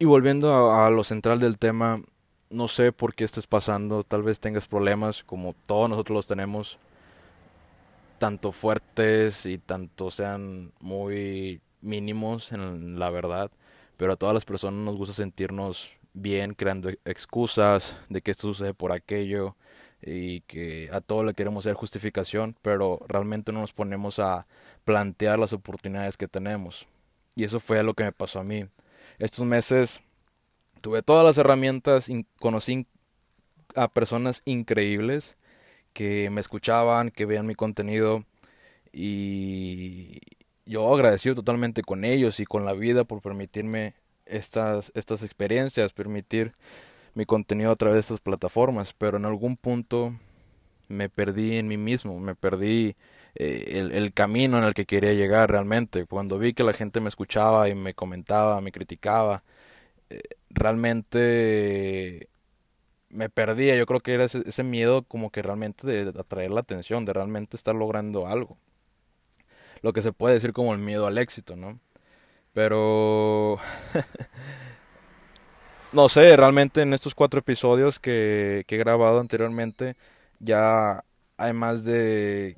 Y 0.00 0.04
volviendo 0.04 0.72
a, 0.72 0.90
lo 0.90 1.02
central 1.02 1.40
del 1.40 1.58
tema, 1.58 2.00
no 2.50 2.68
sé 2.68 2.92
por 2.92 3.14
qué 3.14 3.24
estés 3.24 3.48
pasando, 3.48 4.04
tal 4.04 4.22
vez 4.22 4.38
tengas 4.38 4.68
problemas 4.68 5.24
como 5.24 5.54
todos 5.66 5.90
nosotros 5.90 6.14
los 6.14 6.26
tenemos, 6.28 6.78
tanto 8.18 8.52
fuertes 8.52 9.46
y 9.46 9.58
tanto 9.58 10.10
sean 10.10 10.72
muy 10.80 11.60
mínimos 11.80 12.52
en 12.52 12.98
la 12.98 13.10
verdad, 13.10 13.50
pero 13.96 14.12
a 14.12 14.16
todas 14.16 14.34
las 14.34 14.44
personas 14.44 14.84
nos 14.84 14.96
gusta 14.96 15.14
sentirnos 15.14 15.92
bien 16.12 16.54
creando 16.54 16.90
excusas 17.04 18.00
de 18.08 18.22
que 18.22 18.32
esto 18.32 18.48
sucede 18.48 18.74
por 18.74 18.92
aquello 18.92 19.56
y 20.02 20.40
que 20.42 20.90
a 20.92 21.00
todo 21.00 21.24
le 21.24 21.34
queremos 21.34 21.64
hacer 21.66 21.74
justificación, 21.74 22.56
pero 22.62 23.00
realmente 23.08 23.52
no 23.52 23.60
nos 23.60 23.72
ponemos 23.72 24.18
a 24.18 24.46
plantear 24.84 25.38
las 25.38 25.52
oportunidades 25.52 26.16
que 26.16 26.28
tenemos. 26.28 26.86
Y 27.34 27.44
eso 27.44 27.60
fue 27.60 27.82
lo 27.82 27.94
que 27.94 28.04
me 28.04 28.12
pasó 28.12 28.40
a 28.40 28.44
mí 28.44 28.66
estos 29.18 29.44
meses 29.44 30.00
tuve 30.80 31.02
todas 31.02 31.24
las 31.24 31.38
herramientas, 31.38 32.08
conocí 32.40 32.86
a 33.74 33.88
personas 33.88 34.42
increíbles 34.44 35.36
que 35.98 36.30
me 36.30 36.40
escuchaban, 36.40 37.10
que 37.10 37.26
veían 37.26 37.44
mi 37.44 37.56
contenido 37.56 38.24
y 38.92 40.20
yo 40.64 40.94
agradecido 40.94 41.34
totalmente 41.34 41.82
con 41.82 42.04
ellos 42.04 42.38
y 42.38 42.44
con 42.44 42.64
la 42.64 42.72
vida 42.72 43.02
por 43.02 43.20
permitirme 43.20 43.94
estas, 44.24 44.92
estas 44.94 45.24
experiencias, 45.24 45.92
permitir 45.92 46.54
mi 47.14 47.26
contenido 47.26 47.72
a 47.72 47.76
través 47.76 47.96
de 47.96 48.00
estas 48.02 48.20
plataformas, 48.20 48.94
pero 48.96 49.16
en 49.16 49.24
algún 49.24 49.56
punto 49.56 50.14
me 50.86 51.08
perdí 51.08 51.56
en 51.56 51.66
mí 51.66 51.76
mismo, 51.76 52.20
me 52.20 52.36
perdí 52.36 52.94
eh, 53.34 53.90
el, 53.92 54.12
camino 54.12 54.56
en 54.58 54.64
el 54.64 54.74
que 54.74 54.86
quería 54.86 55.14
llegar 55.14 55.50
realmente. 55.50 56.06
Cuando 56.06 56.38
vi 56.38 56.54
que 56.54 56.62
la 56.62 56.74
gente 56.74 57.00
me 57.00 57.08
escuchaba 57.08 57.68
y 57.68 57.74
me 57.74 57.94
comentaba, 57.94 58.60
me 58.60 58.70
criticaba, 58.70 59.42
eh, 60.10 60.20
realmente 60.50 62.28
me 63.10 63.28
perdía. 63.28 63.76
Yo 63.76 63.86
creo 63.86 64.00
que 64.00 64.14
era 64.14 64.24
ese, 64.24 64.62
miedo 64.64 65.02
como 65.02 65.30
que 65.30 65.42
realmente 65.42 65.86
de 65.86 66.18
atraer 66.18 66.50
la 66.50 66.60
atención, 66.60 67.04
de 67.04 67.12
realmente 67.12 67.56
estar 67.56 67.74
logrando 67.74 68.26
algo. 68.26 68.58
Lo 69.82 69.92
que 69.92 70.02
se 70.02 70.12
puede 70.12 70.34
decir 70.34 70.52
como 70.52 70.72
el 70.72 70.80
miedo 70.80 71.06
al 71.06 71.18
éxito, 71.18 71.56
¿no? 71.56 71.80
Pero... 72.52 73.58
no 75.92 76.08
sé, 76.08 76.36
realmente 76.36 76.82
en 76.82 76.94
estos 76.94 77.14
cuatro 77.14 77.40
episodios 77.40 77.98
que, 77.98 78.64
que 78.66 78.76
he 78.76 78.78
grabado 78.78 79.20
anteriormente 79.20 79.96
ya 80.40 81.04
hay 81.36 81.52
más 81.52 81.84
de 81.84 82.56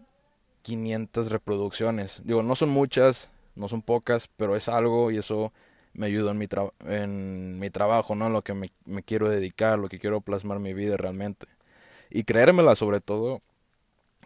500 0.63 1.31
reproducciones. 1.31 2.23
Digo, 2.25 2.43
no 2.43 2.57
son 2.57 2.71
muchas, 2.71 3.31
no 3.55 3.69
son 3.69 3.83
pocas, 3.83 4.29
pero 4.37 4.57
es 4.57 4.69
algo 4.69 5.11
y 5.11 5.19
eso 5.19 5.53
me 5.95 6.07
ayuda 6.07 6.33
en 6.33 6.39
mi, 6.39 6.47
en 6.87 7.59
mi 7.59 7.71
trabajo, 7.71 8.15
¿no? 8.15 8.29
Lo 8.29 8.43
que 8.43 8.55
me, 8.55 8.71
me, 8.85 9.03
quiero 9.03 9.29
dedicar, 9.29 9.79
lo 9.79 9.89
que 9.89 9.99
quiero 9.99 10.21
plasmar 10.21 10.59
mi 10.59 10.75
vida 10.75 10.97
realmente. 10.97 11.47
Y 12.11 12.25
creérmela 12.25 12.75
sobre 12.75 13.01
todo, 13.01 13.41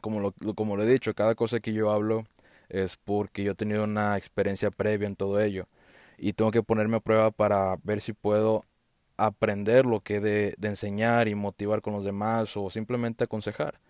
como 0.01 0.21
lo, 0.21 0.55
como 0.55 0.77
lo 0.77 0.85
he 0.85 0.87
dicho, 0.87 1.15
cada 1.15 1.35
cosa 1.35 1.61
que 1.61 1.73
yo 1.73 1.91
hablo 1.91 2.25
es 2.69 2.97
porque 2.97 3.45
yo 3.45 3.53
he 3.53 3.55
tenido 3.55 3.85
una 3.85 4.17
experiencia 4.17 4.71
previa 4.71 5.07
en 5.07 5.17
todo 5.17 5.41
ello. 5.41 5.67
Y 6.19 6.35
tengo 6.35 6.51
que 6.51 6.63
ponerme 6.63 6.99
a 6.99 7.01
prueba 7.01 7.31
para 7.31 7.77
ver 7.83 8.01
si 8.01 8.13
puedo 8.13 8.65
aprender 9.17 9.87
lo 9.87 10.01
que 10.01 10.17
he 10.17 10.21
de, 10.21 10.55
de 10.59 10.69
enseñar 10.69 11.29
y 11.29 11.35
motivar 11.35 11.83
con 11.83 11.95
los 11.95 12.05
demás 12.05 12.57
o 12.57 12.71
simplemente 12.71 13.25
aconsejar. 13.25 13.81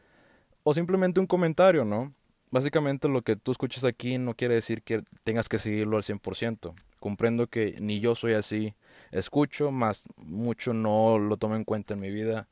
O 0.63 0.75
simplemente 0.75 1.21
un 1.21 1.27
comentario, 1.27 1.85
¿no? 1.85 2.13
Básicamente 2.51 3.09
lo 3.09 3.23
que 3.23 3.37
tú 3.37 3.53
escuchas 3.53 3.85
aquí 3.85 4.17
no 4.17 4.35
quiere 4.35 4.55
decir 4.55 4.83
que 4.83 5.03
tengas 5.25 5.49
que 5.49 5.59
seguirlo 5.59 5.97
al 5.97 6.05
100%. 6.05 6.73
Comprendo 7.05 7.49
que 7.49 7.77
ni 7.81 8.01
yo 8.01 8.15
soy 8.15 8.33
así. 8.33 8.75
Escucho, 9.11 9.71
más 9.71 10.07
mucho 10.17 10.73
no 10.73 11.19
lo 11.19 11.37
tomo 11.37 11.55
en 11.55 11.65
cuenta 11.65 11.93
en 11.93 12.01
mi 12.01 12.11
vida. 12.11 12.49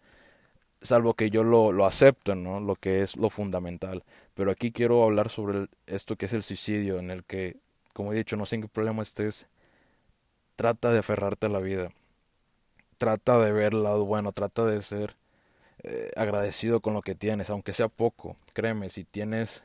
Salvo 0.82 1.14
que 1.14 1.30
yo 1.30 1.42
lo, 1.42 1.72
lo 1.72 1.86
acepto, 1.86 2.34
¿no? 2.34 2.60
Lo 2.60 2.76
que 2.76 3.00
es 3.00 3.16
lo 3.16 3.30
fundamental. 3.30 4.04
Pero 4.34 4.50
aquí 4.50 4.70
quiero 4.70 5.04
hablar 5.04 5.30
sobre 5.30 5.68
esto 5.86 6.16
que 6.16 6.26
es 6.26 6.34
el 6.34 6.42
suicidio, 6.42 6.98
en 6.98 7.10
el 7.10 7.24
que, 7.24 7.56
como 7.94 8.12
he 8.12 8.16
dicho, 8.16 8.36
no 8.36 8.44
sé 8.44 8.56
en 8.56 8.62
qué 8.62 8.68
problema 8.68 9.02
estés. 9.02 9.48
Trata 10.56 10.90
de 10.92 10.98
aferrarte 10.98 11.46
a 11.46 11.48
la 11.50 11.60
vida. 11.60 11.90
Trata 12.98 13.38
de 13.38 13.52
ver 13.52 13.74
el 13.74 13.82
lado 13.82 14.04
bueno. 14.04 14.32
Trata 14.32 14.64
de 14.64 14.82
ser 14.82 15.16
eh, 15.84 16.10
agradecido 16.16 16.80
con 16.80 16.94
lo 16.94 17.02
que 17.02 17.14
tienes, 17.14 17.50
aunque 17.50 17.72
sea 17.72 17.88
poco. 17.88 18.36
Créeme, 18.54 18.90
si 18.90 19.04
tienes 19.04 19.64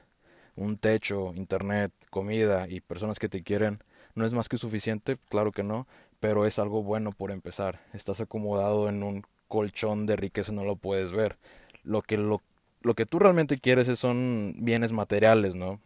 un 0.55 0.77
techo, 0.77 1.33
internet, 1.35 1.91
comida 2.09 2.67
y 2.69 2.81
personas 2.81 3.19
que 3.19 3.29
te 3.29 3.43
quieren, 3.43 3.81
no 4.17 4.25
es 4.25 4.33
más 4.33 4.49
que 4.49 4.57
suficiente, 4.57 5.17
claro 5.29 5.51
que 5.51 5.63
no, 5.63 5.87
pero 6.19 6.45
es 6.47 6.57
algo 6.57 6.81
bueno 6.81 7.11
por 7.11 7.31
empezar. 7.31 7.79
Estás 7.93 8.19
acomodado 8.19 8.89
en 8.89 9.03
un 9.03 9.23
colchón 9.47 10.07
de 10.07 10.15
riqueza, 10.15 10.51
no 10.51 10.65
lo 10.65 10.75
puedes 10.75 11.11
ver. 11.11 11.37
Lo 11.83 12.01
que 12.01 12.17
lo, 12.17 12.41
lo 12.81 12.95
que 12.95 13.05
tú 13.05 13.19
realmente 13.19 13.59
quieres 13.59 13.87
son 13.99 14.55
bienes 14.57 14.91
materiales, 14.91 15.53
¿no? 15.53 15.79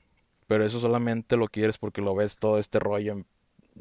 Pero 0.48 0.66
eso 0.66 0.80
solamente 0.80 1.36
lo 1.36 1.50
quieres 1.50 1.78
porque 1.78 2.02
lo 2.02 2.16
ves 2.16 2.38
todo 2.38 2.58
este 2.58 2.80
rollo 2.80 3.12
en, 3.14 3.26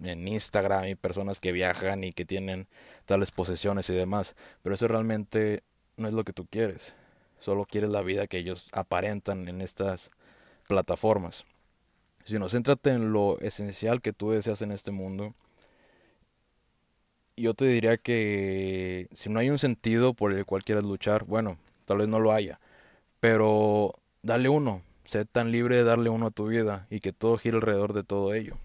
en 0.02 0.26
Instagram 0.26 0.86
y 0.86 0.94
personas 0.96 1.38
que 1.38 1.52
viajan 1.52 2.02
y 2.02 2.12
que 2.12 2.24
tienen 2.24 2.66
tales 3.06 3.30
posesiones 3.30 3.88
y 3.88 3.94
demás. 3.94 4.34
Pero 4.62 4.74
eso 4.74 4.88
realmente 4.88 5.62
no 5.96 6.08
es 6.08 6.14
lo 6.14 6.24
que 6.24 6.32
tú 6.32 6.46
quieres. 6.46 6.96
Solo 7.38 7.66
quieres 7.66 7.90
la 7.90 8.02
vida 8.02 8.26
que 8.26 8.38
ellos 8.38 8.68
aparentan 8.72 9.48
en 9.48 9.60
estas 9.60 10.10
plataformas, 10.68 11.46
sino 12.24 12.48
céntrate 12.48 12.90
en 12.90 13.12
lo 13.12 13.38
esencial 13.40 14.00
que 14.00 14.12
tú 14.12 14.30
deseas 14.30 14.62
en 14.62 14.72
este 14.72 14.90
mundo. 14.90 15.34
Yo 17.36 17.54
te 17.54 17.64
diría 17.64 17.96
que 17.96 19.08
si 19.12 19.30
no 19.30 19.38
hay 19.38 19.50
un 19.50 19.58
sentido 19.58 20.14
por 20.14 20.32
el 20.32 20.44
cual 20.44 20.64
quieras 20.64 20.84
luchar, 20.84 21.24
bueno, 21.24 21.58
tal 21.86 21.98
vez 21.98 22.08
no 22.08 22.20
lo 22.20 22.32
haya, 22.32 22.60
pero 23.20 23.94
dale 24.22 24.48
uno, 24.48 24.82
sé 25.04 25.24
tan 25.24 25.50
libre 25.50 25.76
de 25.76 25.84
darle 25.84 26.10
uno 26.10 26.26
a 26.26 26.30
tu 26.30 26.46
vida 26.46 26.86
y 26.90 27.00
que 27.00 27.12
todo 27.12 27.38
gire 27.38 27.56
alrededor 27.56 27.94
de 27.94 28.04
todo 28.04 28.34
ello. 28.34 28.56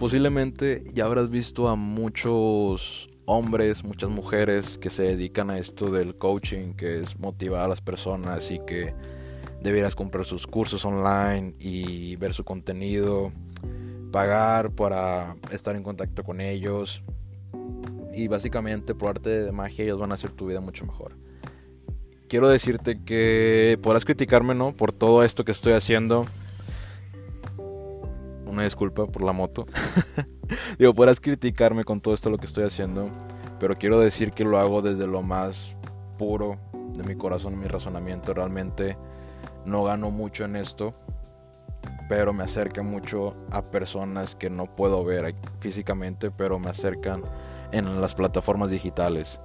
Posiblemente 0.00 0.82
ya 0.94 1.04
habrás 1.04 1.28
visto 1.28 1.68
a 1.68 1.76
muchos 1.76 3.09
hombres, 3.30 3.84
muchas 3.84 4.10
mujeres 4.10 4.76
que 4.76 4.90
se 4.90 5.04
dedican 5.04 5.50
a 5.50 5.58
esto 5.58 5.90
del 5.90 6.16
coaching, 6.16 6.74
que 6.74 7.00
es 7.00 7.18
motivar 7.18 7.62
a 7.62 7.68
las 7.68 7.80
personas 7.80 8.50
y 8.50 8.58
que 8.66 8.92
debieras 9.60 9.94
comprar 9.94 10.24
sus 10.24 10.48
cursos 10.48 10.84
online 10.84 11.54
y 11.60 12.16
ver 12.16 12.34
su 12.34 12.42
contenido, 12.42 13.30
pagar 14.10 14.72
para 14.72 15.36
estar 15.52 15.76
en 15.76 15.84
contacto 15.84 16.24
con 16.24 16.40
ellos 16.40 17.04
y 18.12 18.26
básicamente 18.26 18.96
por 18.96 19.10
arte 19.10 19.30
de 19.30 19.52
magia 19.52 19.84
ellos 19.84 20.00
van 20.00 20.10
a 20.10 20.14
hacer 20.14 20.32
tu 20.32 20.46
vida 20.46 20.60
mucho 20.60 20.84
mejor. 20.84 21.12
Quiero 22.28 22.48
decirte 22.48 23.00
que 23.04 23.78
podrás 23.80 24.04
criticarme, 24.04 24.56
¿no? 24.56 24.72
Por 24.72 24.92
todo 24.92 25.22
esto 25.22 25.44
que 25.44 25.52
estoy 25.52 25.74
haciendo. 25.74 26.26
Una 28.50 28.64
disculpa 28.64 29.06
por 29.06 29.22
la 29.22 29.32
moto. 29.32 29.66
Digo, 30.78 30.92
podrás 30.92 31.20
criticarme 31.20 31.84
con 31.84 32.00
todo 32.00 32.14
esto 32.14 32.30
lo 32.30 32.38
que 32.38 32.46
estoy 32.46 32.64
haciendo, 32.64 33.08
pero 33.60 33.76
quiero 33.76 34.00
decir 34.00 34.32
que 34.32 34.44
lo 34.44 34.58
hago 34.58 34.82
desde 34.82 35.06
lo 35.06 35.22
más 35.22 35.76
puro 36.18 36.58
de 36.96 37.04
mi 37.04 37.14
corazón 37.14 37.58
mi 37.58 37.68
razonamiento. 37.68 38.34
Realmente 38.34 38.96
no 39.64 39.84
gano 39.84 40.10
mucho 40.10 40.44
en 40.44 40.56
esto, 40.56 40.94
pero 42.08 42.32
me 42.32 42.42
acerca 42.42 42.82
mucho 42.82 43.36
a 43.52 43.62
personas 43.62 44.34
que 44.34 44.50
no 44.50 44.66
puedo 44.66 45.04
ver 45.04 45.32
físicamente, 45.60 46.32
pero 46.32 46.58
me 46.58 46.70
acercan 46.70 47.22
en 47.70 48.00
las 48.00 48.16
plataformas 48.16 48.68
digitales. 48.68 49.40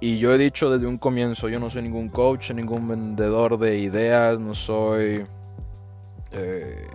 Y 0.00 0.18
yo 0.18 0.34
he 0.34 0.38
dicho 0.38 0.70
desde 0.70 0.86
un 0.86 0.98
comienzo, 0.98 1.48
yo 1.48 1.58
no 1.60 1.70
soy 1.70 1.82
ningún 1.82 2.10
coach, 2.10 2.52
ningún 2.52 2.88
vendedor 2.88 3.58
de 3.58 3.78
ideas, 3.78 4.38
no 4.38 4.54
soy 4.54 5.24
eh, 6.32 6.86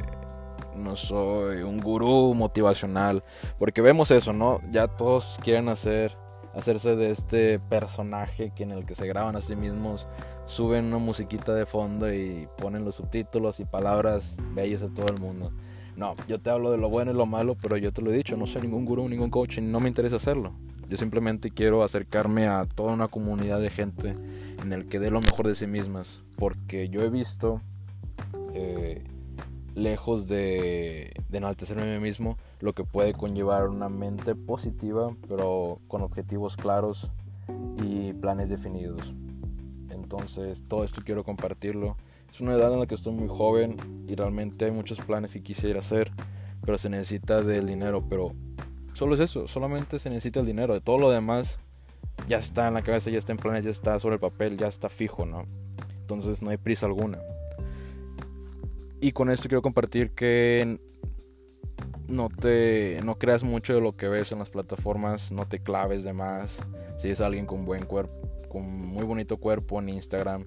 no 0.76 0.96
soy 0.96 1.64
un 1.64 1.80
gurú 1.80 2.34
motivacional, 2.34 3.24
porque 3.58 3.82
vemos 3.82 4.12
eso, 4.12 4.34
¿no? 4.34 4.62
Ya 4.72 4.88
todos 4.88 5.40
quieren 5.44 5.70
hacer 5.70 6.18
hacerse 6.56 6.96
de 6.96 7.12
este 7.12 7.60
personaje 7.60 8.52
que 8.56 8.64
en 8.64 8.72
el 8.72 8.86
que 8.86 8.96
se 8.96 9.06
graban 9.06 9.36
a 9.36 9.42
sí 9.42 9.56
mismos, 9.56 10.08
suben 10.48 10.86
una 10.86 10.98
musiquita 10.98 11.54
de 11.54 11.66
fondo 11.66 12.12
y 12.12 12.48
ponen 12.58 12.86
los 12.86 12.96
subtítulos 12.96 13.60
y 13.60 13.66
palabras 13.66 14.38
bellas 14.54 14.82
a 14.82 14.90
todo 14.90 15.08
el 15.08 15.20
mundo. 15.20 15.52
No, 15.98 16.16
yo 16.28 16.40
te 16.40 16.50
hablo 16.50 16.72
de 16.72 16.78
lo 16.78 16.90
bueno 16.90 17.12
y 17.12 17.14
lo 17.14 17.26
malo, 17.26 17.56
pero 17.62 17.78
yo 17.78 17.92
te 17.92 18.02
lo 18.02 18.12
he 18.12 18.16
dicho, 18.16 18.38
no 18.38 18.48
soy 18.48 18.64
ningún 18.64 18.86
gurú, 18.86 19.08
ningún 19.08 19.30
coach 19.30 19.60
no 19.60 19.80
me 19.80 19.90
interesa 19.90 20.16
hacerlo. 20.16 20.54
Yo 20.90 20.98
simplemente 20.98 21.52
quiero 21.52 21.84
acercarme 21.84 22.48
a 22.48 22.66
toda 22.66 22.94
una 22.94 23.08
comunidad 23.08 23.60
de 23.60 23.70
gente 23.70 24.16
en 24.62 24.72
el 24.72 24.88
que 24.88 25.00
dé 25.00 25.10
lo 25.10 25.20
mejor 25.20 25.48
de 25.48 25.56
sí 25.56 25.68
mismas, 25.68 26.22
porque 26.38 26.90
yo 26.90 27.02
he 27.02 27.10
visto 27.10 27.62
eh, 28.54 29.04
lejos 29.76 30.28
de, 30.28 31.14
enaltecerme 31.32 31.84
a 31.84 32.00
mí 32.00 32.00
mismo, 32.00 32.38
lo 32.62 32.74
que 32.74 32.84
puede 32.84 33.14
conllevar 33.14 33.68
una 33.68 33.90
mente 33.90 34.34
positiva, 34.34 35.16
pero 35.28 35.80
con 35.88 36.02
objetivos 36.02 36.56
claros 36.56 37.12
y 37.84 38.14
planes 38.14 38.50
definidos. 38.50 39.14
Entonces, 39.90 40.64
todo 40.68 40.84
esto 40.84 41.02
quiero 41.06 41.24
compartirlo. 41.24 41.98
Es 42.32 42.42
una 42.42 42.54
edad 42.54 42.74
en 42.74 42.80
la 42.80 42.88
que 42.88 42.96
estoy 42.96 43.14
muy 43.14 43.28
joven 43.28 43.78
y 44.08 44.16
realmente 44.16 44.66
hay 44.66 44.72
muchos 44.72 45.00
planes 45.00 45.34
que 45.34 45.44
quisiera 45.44 45.80
hacer, 45.80 46.12
pero 46.66 46.78
se 46.78 46.90
necesita 46.90 47.42
del 47.42 47.68
dinero. 47.68 48.04
Pero 48.10 48.32
solo 48.94 49.16
es 49.16 49.22
eso, 49.22 49.48
solamente 49.48 50.00
se 50.00 50.10
necesita 50.10 50.40
el 50.40 50.46
dinero. 50.46 50.74
De 50.74 50.82
todo 50.82 50.98
lo 50.98 51.12
demás 51.12 51.60
ya 52.28 52.38
está 52.38 52.68
en 52.68 52.74
la 52.74 52.82
cabeza, 52.82 53.10
ya 53.10 53.20
está 53.20 53.34
en 53.34 53.38
planes, 53.38 53.64
ya 53.64 53.72
está 53.72 54.00
sobre 54.00 54.16
el 54.16 54.22
papel, 54.22 54.58
ya 54.58 54.68
está 54.68 54.90
fijo, 54.90 55.26
¿no? 55.26 55.46
Entonces 56.02 56.42
no 56.42 56.50
hay 56.50 56.58
prisa 56.58 56.86
alguna. 56.86 57.20
Y 59.02 59.12
con 59.12 59.30
esto 59.30 59.48
quiero 59.48 59.62
compartir 59.62 60.12
que 60.12 60.80
no 62.08 62.30
te 62.30 63.00
no 63.04 63.18
creas 63.18 63.44
mucho 63.44 63.74
de 63.74 63.82
lo 63.82 63.96
que 63.96 64.08
ves 64.08 64.32
en 64.32 64.40
las 64.40 64.50
plataformas, 64.50 65.32
no 65.32 65.48
te 65.48 65.60
claves 65.60 66.04
de 66.04 66.14
más. 66.14 66.60
Si 66.98 67.10
es 67.10 67.22
alguien 67.22 67.46
con 67.46 67.66
buen 67.66 67.86
cuerpo, 67.86 68.14
con 68.50 68.64
muy 68.64 69.04
bonito 69.04 69.38
cuerpo 69.38 69.80
en 69.80 69.90
Instagram. 69.90 70.46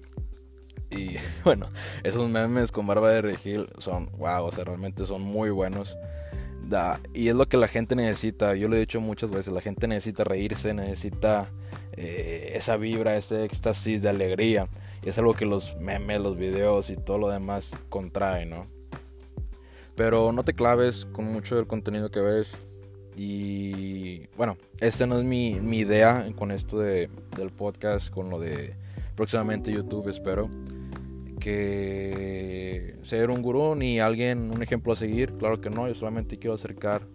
Y 0.89 1.15
bueno, 1.43 1.67
esos 2.03 2.29
memes 2.29 2.71
con 2.71 2.87
barba 2.87 3.11
de 3.11 3.21
regil 3.21 3.69
son 3.77 4.09
wow, 4.17 4.45
o 4.45 4.51
sea, 4.51 4.63
realmente 4.63 5.05
son 5.05 5.21
muy 5.21 5.49
buenos. 5.49 5.95
Da, 6.69 6.99
y 7.15 7.29
es 7.29 7.35
lo 7.35 7.47
que 7.47 7.57
la 7.57 7.67
gente 7.67 7.95
necesita. 7.95 8.53
Yo 8.53 8.67
lo 8.67 8.75
he 8.75 8.79
dicho 8.79 9.01
muchas 9.01 9.31
veces, 9.31 9.51
la 9.51 9.61
gente 9.61 9.87
necesita 9.87 10.23
reírse, 10.23 10.71
necesita 10.75 11.51
eh, 11.93 12.51
esa 12.53 12.77
vibra, 12.77 13.17
ese 13.17 13.43
éxtasis 13.43 14.03
de 14.03 14.09
alegría. 14.09 14.67
Y 15.01 15.09
es 15.09 15.17
algo 15.17 15.33
que 15.33 15.45
los 15.45 15.75
memes, 15.77 16.21
los 16.21 16.37
videos 16.37 16.91
y 16.91 16.95
todo 16.95 17.17
lo 17.17 17.29
demás 17.29 17.75
contrae, 17.89 18.45
¿no? 18.45 18.67
Pero 19.95 20.31
no 20.31 20.43
te 20.43 20.53
claves 20.53 21.07
con 21.11 21.25
mucho 21.25 21.55
del 21.55 21.65
contenido 21.65 22.11
que 22.11 22.19
ves. 22.19 22.55
Y 23.17 24.27
bueno, 24.37 24.55
esta 24.79 25.07
no 25.07 25.17
es 25.17 25.25
mi, 25.25 25.59
mi 25.59 25.79
idea 25.79 26.25
con 26.37 26.51
esto 26.51 26.77
de, 26.77 27.09
del 27.35 27.49
podcast, 27.49 28.11
con 28.11 28.29
lo 28.29 28.39
de 28.39 28.75
próximamente 29.15 29.71
YouTube, 29.73 30.07
espero. 30.07 30.51
Que 31.39 32.97
ser 33.03 33.29
un 33.29 33.41
gurú 33.41 33.75
ni 33.75 33.99
alguien, 33.99 34.51
un 34.51 34.61
ejemplo 34.61 34.93
a 34.93 34.95
seguir, 34.95 35.33
claro 35.33 35.61
que 35.61 35.69
no, 35.69 35.87
yo 35.87 35.95
solamente 35.95 36.37
quiero 36.37 36.53
acercar 36.53 37.07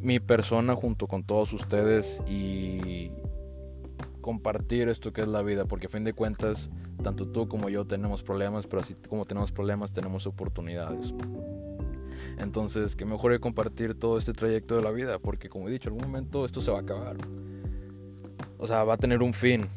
mi 0.00 0.20
persona 0.20 0.74
junto 0.74 1.06
con 1.06 1.24
todos 1.24 1.52
ustedes 1.52 2.22
y 2.26 3.10
compartir 4.20 4.88
esto 4.88 5.12
que 5.12 5.20
es 5.20 5.28
la 5.28 5.42
vida, 5.42 5.66
porque 5.66 5.86
a 5.86 5.90
fin 5.90 6.04
de 6.04 6.12
cuentas, 6.12 6.68
tanto 7.02 7.28
tú 7.28 7.48
como 7.48 7.68
yo 7.68 7.86
tenemos 7.86 8.22
problemas, 8.22 8.66
pero 8.66 8.82
así 8.82 8.96
como 9.08 9.24
tenemos 9.24 9.52
problemas, 9.52 9.92
tenemos 9.92 10.26
oportunidades. 10.26 11.14
Entonces, 12.38 12.96
que 12.96 13.04
mejor 13.04 13.32
es 13.32 13.40
compartir 13.40 13.94
todo 13.94 14.18
este 14.18 14.32
trayecto 14.32 14.76
de 14.76 14.82
la 14.82 14.90
vida, 14.90 15.18
porque 15.18 15.48
como 15.48 15.68
he 15.68 15.72
dicho, 15.72 15.88
en 15.88 15.94
algún 15.94 16.10
momento 16.10 16.44
esto 16.44 16.60
se 16.60 16.70
va 16.70 16.78
a 16.78 16.82
acabar. 16.82 17.16
O 18.58 18.66
sea, 18.66 18.84
va 18.84 18.94
a 18.94 18.98
tener 18.98 19.22
un 19.22 19.32
fin. 19.32 19.68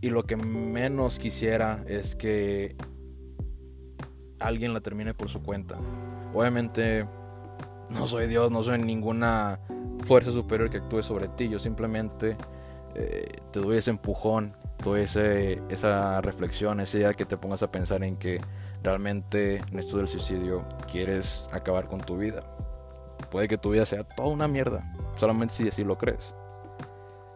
Y 0.00 0.10
lo 0.10 0.24
que 0.24 0.36
menos 0.36 1.18
quisiera 1.18 1.84
es 1.88 2.14
que 2.14 2.76
alguien 4.40 4.74
la 4.74 4.80
termine 4.80 5.14
por 5.14 5.28
su 5.28 5.42
cuenta. 5.42 5.76
Obviamente, 6.34 7.06
no 7.90 8.06
soy 8.06 8.26
Dios, 8.26 8.50
no 8.50 8.62
soy 8.62 8.78
ninguna 8.78 9.60
fuerza 10.04 10.32
superior 10.32 10.70
que 10.70 10.78
actúe 10.78 11.02
sobre 11.02 11.28
ti. 11.28 11.48
Yo 11.48 11.58
simplemente 11.58 12.36
eh, 12.94 13.40
te 13.52 13.60
doy 13.60 13.78
ese 13.78 13.90
empujón, 13.90 14.56
te 14.78 14.84
doy 14.84 15.00
esa 15.68 16.20
reflexión, 16.20 16.80
esa 16.80 16.98
idea 16.98 17.14
que 17.14 17.24
te 17.24 17.36
pongas 17.36 17.62
a 17.62 17.70
pensar 17.70 18.02
en 18.04 18.16
que 18.16 18.40
realmente 18.82 19.56
en 19.56 19.78
esto 19.78 19.98
del 19.98 20.08
suicidio 20.08 20.64
quieres 20.90 21.48
acabar 21.52 21.88
con 21.88 22.00
tu 22.00 22.16
vida. 22.16 22.42
Puede 23.30 23.48
que 23.48 23.58
tu 23.58 23.70
vida 23.70 23.86
sea 23.86 24.04
toda 24.04 24.28
una 24.28 24.48
mierda, 24.48 24.92
solamente 25.16 25.54
si 25.54 25.68
así 25.68 25.84
lo 25.84 25.98
crees. 25.98 26.34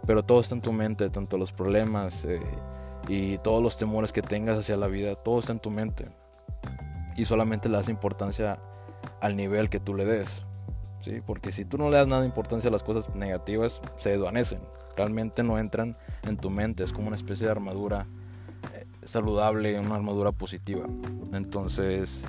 Pero 0.06 0.24
todo 0.24 0.40
está 0.40 0.54
en 0.54 0.62
tu 0.62 0.72
mente, 0.72 1.10
tanto 1.10 1.36
los 1.36 1.52
problemas 1.52 2.24
eh, 2.24 2.40
y 3.08 3.38
todos 3.38 3.62
los 3.62 3.76
temores 3.76 4.12
que 4.12 4.22
tengas 4.22 4.58
hacia 4.58 4.76
la 4.76 4.86
vida, 4.86 5.14
todo 5.14 5.40
está 5.40 5.52
en 5.52 5.60
tu 5.60 5.70
mente. 5.70 6.08
Y 7.16 7.24
solamente 7.24 7.68
le 7.68 7.76
das 7.76 7.88
importancia 7.88 8.60
al 9.20 9.36
nivel 9.36 9.70
que 9.70 9.80
tú 9.80 9.94
le 9.94 10.04
des. 10.04 10.42
¿sí? 11.00 11.20
Porque 11.26 11.52
si 11.52 11.64
tú 11.64 11.78
no 11.78 11.90
le 11.90 11.96
das 11.96 12.06
nada 12.06 12.22
de 12.22 12.28
importancia 12.28 12.68
a 12.68 12.72
las 12.72 12.82
cosas 12.82 13.14
negativas, 13.14 13.80
se 13.96 14.10
desvanecen. 14.10 14.60
Realmente 14.96 15.42
no 15.42 15.58
entran 15.58 15.96
en 16.22 16.36
tu 16.36 16.50
mente, 16.50 16.84
es 16.84 16.92
como 16.92 17.08
una 17.08 17.16
especie 17.16 17.46
de 17.46 17.52
armadura 17.52 18.06
saludable, 19.02 19.78
una 19.78 19.96
armadura 19.96 20.32
positiva. 20.32 20.86
Entonces, 21.32 22.24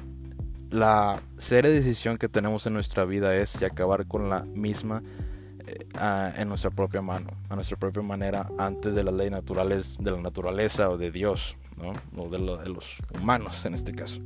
la 0.69 1.21
seria 1.37 1.71
decisión 1.71 2.17
que 2.17 2.29
tenemos 2.29 2.65
en 2.65 2.73
nuestra 2.73 3.05
vida 3.05 3.35
es 3.35 3.49
si 3.49 3.65
acabar 3.65 4.07
con 4.07 4.29
la 4.29 4.43
misma 4.45 5.03
eh, 5.67 6.33
en 6.37 6.47
nuestra 6.47 6.71
propia 6.71 7.01
mano, 7.01 7.29
a 7.49 7.55
nuestra 7.55 7.77
propia 7.77 8.01
manera, 8.01 8.49
antes 8.57 8.95
de 8.95 9.03
las 9.03 9.13
leyes 9.13 9.31
naturales 9.31 9.97
de 9.99 10.11
la 10.11 10.17
naturaleza 10.17 10.89
o 10.89 10.97
de 10.97 11.11
Dios, 11.11 11.55
¿no? 11.77 11.93
o 12.21 12.29
de, 12.29 12.37
de 12.63 12.69
los 12.69 12.97
humanos 13.19 13.65
en 13.65 13.73
este 13.73 13.93
caso. 13.93 14.21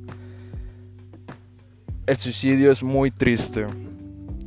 El 2.08 2.18
suicidio 2.18 2.72
es 2.72 2.84
muy 2.84 3.10
triste, 3.10 3.66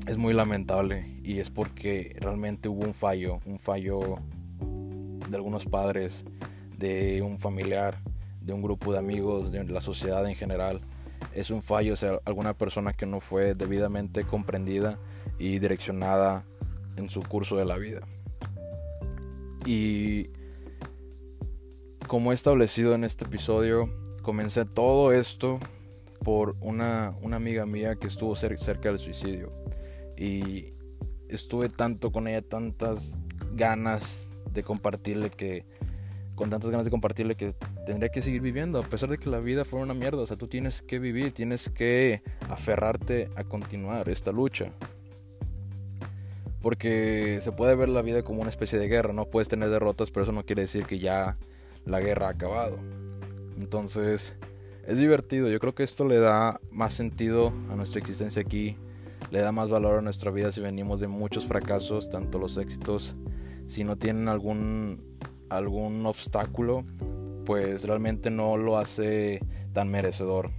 es 0.06 0.16
muy 0.16 0.32
lamentable 0.32 1.18
y 1.24 1.40
es 1.40 1.50
porque 1.50 2.16
realmente 2.20 2.68
hubo 2.68 2.86
un 2.86 2.94
fallo, 2.94 3.40
un 3.46 3.58
fallo 3.58 4.20
de 5.28 5.36
algunos 5.36 5.64
padres 5.64 6.24
de 6.76 7.20
un 7.20 7.40
familiar, 7.40 7.98
de 8.42 8.52
un 8.52 8.62
grupo 8.62 8.92
de 8.92 9.00
amigos, 9.00 9.50
de 9.50 9.64
la 9.64 9.80
sociedad 9.80 10.24
en 10.28 10.36
general. 10.36 10.82
Es 11.34 11.50
un 11.50 11.60
fallo, 11.60 11.94
o 11.94 11.96
sea, 11.96 12.20
alguna 12.24 12.54
persona 12.54 12.92
que 12.92 13.06
no 13.06 13.18
fue 13.18 13.56
debidamente 13.56 14.22
comprendida 14.22 14.96
y 15.36 15.58
direccionada 15.58 16.44
en 16.96 17.10
su 17.10 17.22
curso 17.22 17.56
de 17.56 17.64
la 17.64 17.76
vida. 17.76 18.02
Y 19.66 20.30
como 22.06 22.30
he 22.30 22.36
establecido 22.36 22.94
en 22.94 23.02
este 23.02 23.24
episodio, 23.24 23.92
comencé 24.22 24.64
todo 24.64 25.12
esto 25.12 25.58
por 26.24 26.56
una, 26.60 27.14
una 27.22 27.36
amiga 27.36 27.66
mía 27.66 27.96
que 27.96 28.06
estuvo 28.06 28.34
cerca 28.36 28.88
del 28.88 28.98
suicidio. 28.98 29.52
Y 30.16 30.72
estuve 31.28 31.68
tanto 31.68 32.10
con 32.10 32.28
ella, 32.28 32.42
tantas 32.42 33.14
ganas 33.54 34.32
de 34.52 34.62
compartirle 34.62 35.30
que 35.30 35.64
con 36.38 36.50
tantas 36.50 36.70
ganas 36.70 36.84
de 36.84 36.90
compartirle 36.92 37.34
que 37.34 37.54
tendría 37.84 38.10
que 38.10 38.22
seguir 38.22 38.40
viviendo, 38.40 38.78
a 38.78 38.82
pesar 38.82 39.10
de 39.10 39.18
que 39.18 39.28
la 39.28 39.40
vida 39.40 39.64
fuera 39.64 39.84
una 39.84 39.94
mierda. 39.94 40.22
O 40.22 40.26
sea, 40.26 40.36
tú 40.36 40.46
tienes 40.46 40.82
que 40.82 41.00
vivir, 41.00 41.32
tienes 41.32 41.68
que 41.68 42.22
aferrarte 42.48 43.28
a 43.34 43.42
continuar 43.42 44.08
esta 44.08 44.30
lucha. 44.30 44.70
Porque 46.62 47.40
se 47.42 47.50
puede 47.50 47.74
ver 47.74 47.88
la 47.88 48.02
vida 48.02 48.22
como 48.22 48.40
una 48.40 48.50
especie 48.50 48.78
de 48.78 48.88
guerra, 48.88 49.12
no 49.12 49.26
puedes 49.26 49.48
tener 49.48 49.68
derrotas, 49.68 50.12
pero 50.12 50.22
eso 50.22 50.32
no 50.32 50.44
quiere 50.44 50.62
decir 50.62 50.86
que 50.86 51.00
ya 51.00 51.36
la 51.84 51.98
guerra 52.00 52.28
ha 52.28 52.30
acabado. 52.30 52.78
Entonces, 53.56 54.36
es 54.88 54.96
divertido. 54.96 55.48
Yo 55.48 55.60
creo 55.60 55.74
que 55.74 55.82
esto 55.82 56.06
le 56.06 56.18
da 56.18 56.60
más 56.72 56.94
sentido 56.94 57.52
a 57.70 57.76
nuestra 57.76 58.00
existencia 58.00 58.40
aquí, 58.40 58.76
le 59.30 59.40
da 59.40 59.52
más 59.52 59.68
valor 59.68 59.98
a 59.98 60.02
nuestra 60.02 60.30
vida 60.30 60.50
si 60.50 60.62
venimos 60.62 60.98
de 60.98 61.08
muchos 61.08 61.46
fracasos, 61.46 62.08
tanto 62.08 62.38
los 62.38 62.56
éxitos, 62.56 63.14
si 63.66 63.84
no 63.84 63.96
tienen 63.96 64.28
algún 64.28 65.06
algún 65.50 66.04
obstáculo, 66.06 66.84
pues 67.44 67.84
realmente 67.84 68.30
no 68.30 68.56
lo 68.56 68.78
hace 68.78 69.40
tan 69.74 69.90
merecedor. 69.90 70.50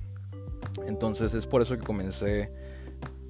Entonces 0.86 1.34
es 1.34 1.48
por 1.48 1.63
eso 1.63 1.76
que 1.76 1.84
comencé 1.84 2.52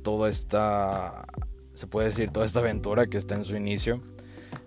toda 0.04 0.30
esta, 0.30 1.28
se 1.76 1.88
puede 1.88 2.08
decir, 2.08 2.32
toda 2.32 2.46
esta 2.46 2.60
aventura 2.60 3.08
que 3.08 3.18
está 3.18 3.36
en 3.36 3.46
su 3.46 3.56
inicio. 3.56 4.02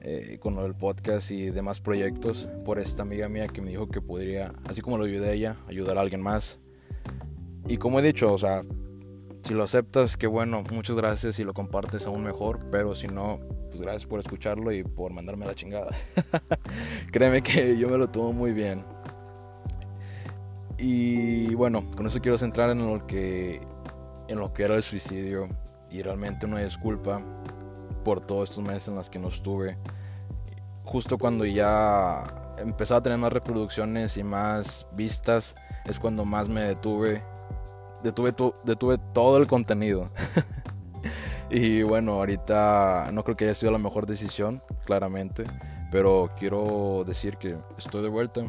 Eh, 0.04 0.38
con 0.40 0.58
el 0.58 0.74
podcast 0.74 1.30
y 1.30 1.50
demás 1.50 1.80
proyectos 1.80 2.48
por 2.64 2.80
esta 2.80 3.02
amiga 3.02 3.28
mía 3.28 3.46
que 3.46 3.62
me 3.62 3.70
dijo 3.70 3.88
que 3.88 4.00
podría, 4.00 4.52
así 4.68 4.80
como 4.80 4.98
lo 4.98 5.04
ayudé 5.04 5.28
a 5.28 5.32
ella, 5.32 5.56
ayudar 5.68 5.96
a 5.96 6.00
alguien 6.00 6.20
más. 6.20 6.58
Y 7.68 7.76
como 7.76 8.00
he 8.00 8.02
dicho, 8.02 8.32
o 8.32 8.36
sea, 8.36 8.64
si 9.44 9.54
lo 9.54 9.62
aceptas, 9.62 10.16
que 10.16 10.26
bueno, 10.26 10.64
muchas 10.72 10.96
gracias, 10.96 11.36
si 11.36 11.44
lo 11.44 11.54
compartes 11.54 12.04
aún 12.04 12.24
mejor, 12.24 12.58
pero 12.72 12.96
si 12.96 13.06
no, 13.06 13.38
pues 13.70 13.80
gracias 13.80 14.04
por 14.06 14.18
escucharlo 14.18 14.72
y 14.72 14.82
por 14.82 15.12
mandarme 15.12 15.46
la 15.46 15.54
chingada. 15.54 15.94
Créeme 17.12 17.40
que 17.40 17.78
yo 17.78 17.88
me 17.88 17.96
lo 17.96 18.08
tomo 18.08 18.32
muy 18.32 18.50
bien. 18.50 18.84
Y 20.78 21.54
bueno, 21.54 21.88
con 21.96 22.08
eso 22.08 22.20
quiero 22.20 22.38
centrar 22.38 22.70
en 22.70 22.92
lo 22.92 23.06
que 23.06 23.60
en 24.26 24.38
lo 24.40 24.52
que 24.52 24.64
era 24.64 24.74
el 24.74 24.82
suicidio 24.82 25.48
y 25.90 26.02
realmente 26.02 26.46
una 26.46 26.58
disculpa 26.58 27.22
por 28.02 28.20
todos 28.20 28.50
estos 28.50 28.64
meses 28.64 28.88
en 28.88 28.96
los 28.96 29.10
que 29.10 29.18
no 29.18 29.28
estuve. 29.28 29.76
Justo 30.84 31.18
cuando 31.18 31.44
ya 31.44 32.54
empezaba 32.58 32.98
a 32.98 33.02
tener 33.02 33.18
más 33.18 33.32
reproducciones 33.32 34.16
y 34.16 34.22
más 34.22 34.86
vistas 34.92 35.54
es 35.84 35.98
cuando 35.98 36.24
más 36.24 36.48
me 36.48 36.62
detuve. 36.62 37.22
Detuve, 38.02 38.34
detuve 38.64 38.98
todo 39.12 39.38
el 39.38 39.46
contenido. 39.46 40.10
Y 41.54 41.82
bueno, 41.82 42.12
ahorita 42.12 43.10
no 43.12 43.24
creo 43.24 43.36
que 43.36 43.44
haya 43.44 43.54
sido 43.54 43.72
la 43.72 43.78
mejor 43.78 44.06
decisión, 44.06 44.62
claramente, 44.86 45.44
pero 45.90 46.30
quiero 46.38 47.04
decir 47.06 47.36
que 47.36 47.58
estoy 47.76 48.00
de 48.00 48.08
vuelta 48.08 48.40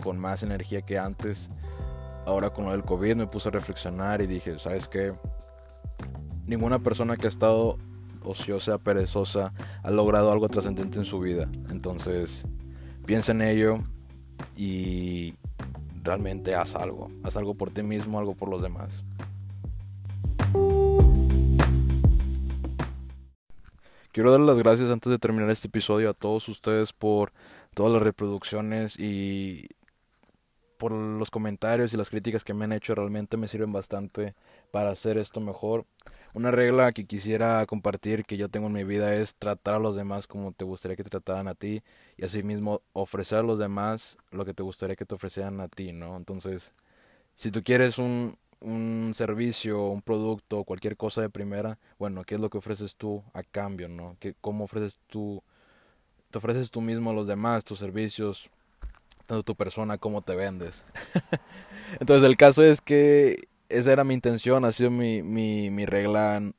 con 0.00 0.16
más 0.16 0.44
energía 0.44 0.82
que 0.82 0.96
antes. 0.96 1.50
Ahora 2.24 2.50
con 2.50 2.66
lo 2.66 2.70
del 2.70 2.84
COVID 2.84 3.16
me 3.16 3.26
puse 3.26 3.48
a 3.48 3.50
reflexionar 3.50 4.22
y 4.22 4.28
dije, 4.28 4.60
¿sabes 4.60 4.86
qué? 4.86 5.12
Ninguna 6.44 6.78
persona 6.78 7.16
que 7.16 7.26
ha 7.26 7.28
estado 7.28 7.78
ociosa, 8.26 8.78
perezosa, 8.78 9.52
ha 9.82 9.90
logrado 9.90 10.32
algo 10.32 10.48
trascendente 10.48 10.98
en 10.98 11.04
su 11.04 11.20
vida. 11.20 11.48
Entonces, 11.70 12.44
piensa 13.06 13.32
en 13.32 13.42
ello 13.42 13.78
y 14.56 15.34
realmente 16.02 16.54
haz 16.54 16.74
algo. 16.74 17.10
Haz 17.22 17.36
algo 17.36 17.54
por 17.54 17.70
ti 17.70 17.82
mismo, 17.82 18.18
algo 18.18 18.34
por 18.34 18.48
los 18.48 18.62
demás. 18.62 19.04
Quiero 24.12 24.30
dar 24.30 24.40
las 24.40 24.58
gracias 24.58 24.90
antes 24.90 25.10
de 25.10 25.18
terminar 25.18 25.50
este 25.50 25.68
episodio 25.68 26.08
a 26.08 26.14
todos 26.14 26.48
ustedes 26.48 26.94
por 26.94 27.32
todas 27.74 27.92
las 27.92 28.02
reproducciones 28.02 28.98
y 28.98 29.68
por 30.78 30.92
los 30.92 31.30
comentarios 31.30 31.92
y 31.92 31.98
las 31.98 32.08
críticas 32.08 32.42
que 32.42 32.54
me 32.54 32.64
han 32.64 32.72
hecho. 32.72 32.94
Realmente 32.94 33.36
me 33.36 33.48
sirven 33.48 33.72
bastante 33.72 34.34
para 34.70 34.90
hacer 34.90 35.18
esto 35.18 35.40
mejor. 35.40 35.84
Una 36.36 36.50
regla 36.50 36.92
que 36.92 37.06
quisiera 37.06 37.64
compartir 37.64 38.26
que 38.26 38.36
yo 38.36 38.50
tengo 38.50 38.66
en 38.66 38.74
mi 38.74 38.84
vida 38.84 39.14
es 39.14 39.36
tratar 39.36 39.76
a 39.76 39.78
los 39.78 39.96
demás 39.96 40.26
como 40.26 40.52
te 40.52 40.66
gustaría 40.66 40.94
que 40.94 41.02
te 41.02 41.08
trataran 41.08 41.48
a 41.48 41.54
ti 41.54 41.82
y 42.18 42.26
asimismo 42.26 42.82
ofrecer 42.92 43.38
a 43.38 43.42
los 43.42 43.58
demás 43.58 44.18
lo 44.32 44.44
que 44.44 44.52
te 44.52 44.62
gustaría 44.62 44.96
que 44.96 45.06
te 45.06 45.14
ofrecieran 45.14 45.62
a 45.62 45.68
ti, 45.68 45.92
¿no? 45.92 46.14
Entonces, 46.14 46.74
si 47.36 47.50
tú 47.50 47.62
quieres 47.62 47.96
un, 47.96 48.36
un 48.60 49.12
servicio, 49.14 49.86
un 49.86 50.02
producto, 50.02 50.64
cualquier 50.64 50.98
cosa 50.98 51.22
de 51.22 51.30
primera, 51.30 51.78
bueno, 51.98 52.22
¿qué 52.24 52.34
es 52.34 52.40
lo 52.42 52.50
que 52.50 52.58
ofreces 52.58 52.96
tú 52.96 53.24
a 53.32 53.42
cambio, 53.42 53.88
no? 53.88 54.18
¿Qué, 54.20 54.34
¿Cómo 54.42 54.64
ofreces 54.64 54.98
tú, 55.06 55.42
te 56.30 56.36
ofreces 56.36 56.70
tú 56.70 56.82
mismo 56.82 57.12
a 57.12 57.14
los 57.14 57.26
demás, 57.26 57.64
tus 57.64 57.78
servicios, 57.78 58.50
tanto 59.26 59.42
tu 59.42 59.54
persona 59.54 59.96
como 59.96 60.20
te 60.20 60.34
vendes? 60.34 60.84
Entonces 61.98 62.28
el 62.28 62.36
caso 62.36 62.62
es 62.62 62.82
que 62.82 63.48
esa 63.68 63.92
era 63.92 64.04
mi 64.04 64.14
intención, 64.14 64.64
ha 64.64 64.72
sido 64.72 64.90
mi, 64.90 65.22
mi, 65.22 65.86
regla 65.86 66.52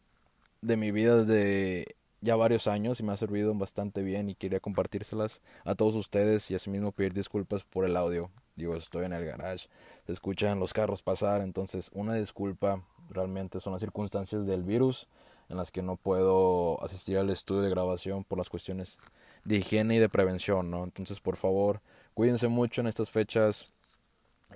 de 0.61 0.77
mi 0.77 0.91
vida 0.91 1.23
desde 1.23 1.95
ya 2.21 2.35
varios 2.35 2.67
años 2.67 2.99
y 2.99 3.03
me 3.03 3.13
ha 3.13 3.17
servido 3.17 3.53
bastante 3.53 4.01
bien 4.01 4.29
y 4.29 4.35
quería 4.35 4.59
compartírselas 4.59 5.41
a 5.63 5.75
todos 5.75 5.95
ustedes 5.95 6.49
y 6.51 6.55
asimismo 6.55 6.91
pedir 6.91 7.13
disculpas 7.13 7.63
por 7.63 7.85
el 7.85 7.95
audio. 7.95 8.29
Digo, 8.55 8.75
estoy 8.75 9.05
en 9.05 9.13
el 9.13 9.23
garage, 9.23 9.69
se 10.05 10.13
escuchan 10.13 10.59
los 10.59 10.73
carros 10.73 11.03
pasar, 11.03 11.41
entonces 11.41 11.91
una 11.93 12.15
disculpa, 12.15 12.83
realmente 13.09 13.59
son 13.59 13.73
las 13.73 13.81
circunstancias 13.81 14.47
del 14.47 14.63
virus 14.63 15.07
en 15.49 15.57
las 15.57 15.71
que 15.71 15.81
no 15.81 15.95
puedo 15.95 16.83
asistir 16.83 17.17
al 17.17 17.29
estudio 17.29 17.61
de 17.61 17.69
grabación 17.69 18.23
por 18.23 18.37
las 18.37 18.49
cuestiones 18.49 18.97
de 19.45 19.57
higiene 19.57 19.95
y 19.95 19.99
de 19.99 20.09
prevención, 20.09 20.69
¿no? 20.69 20.83
Entonces, 20.83 21.21
por 21.21 21.37
favor, 21.37 21.79
cuídense 22.13 22.47
mucho 22.49 22.81
en 22.81 22.87
estas 22.87 23.09
fechas. 23.09 23.71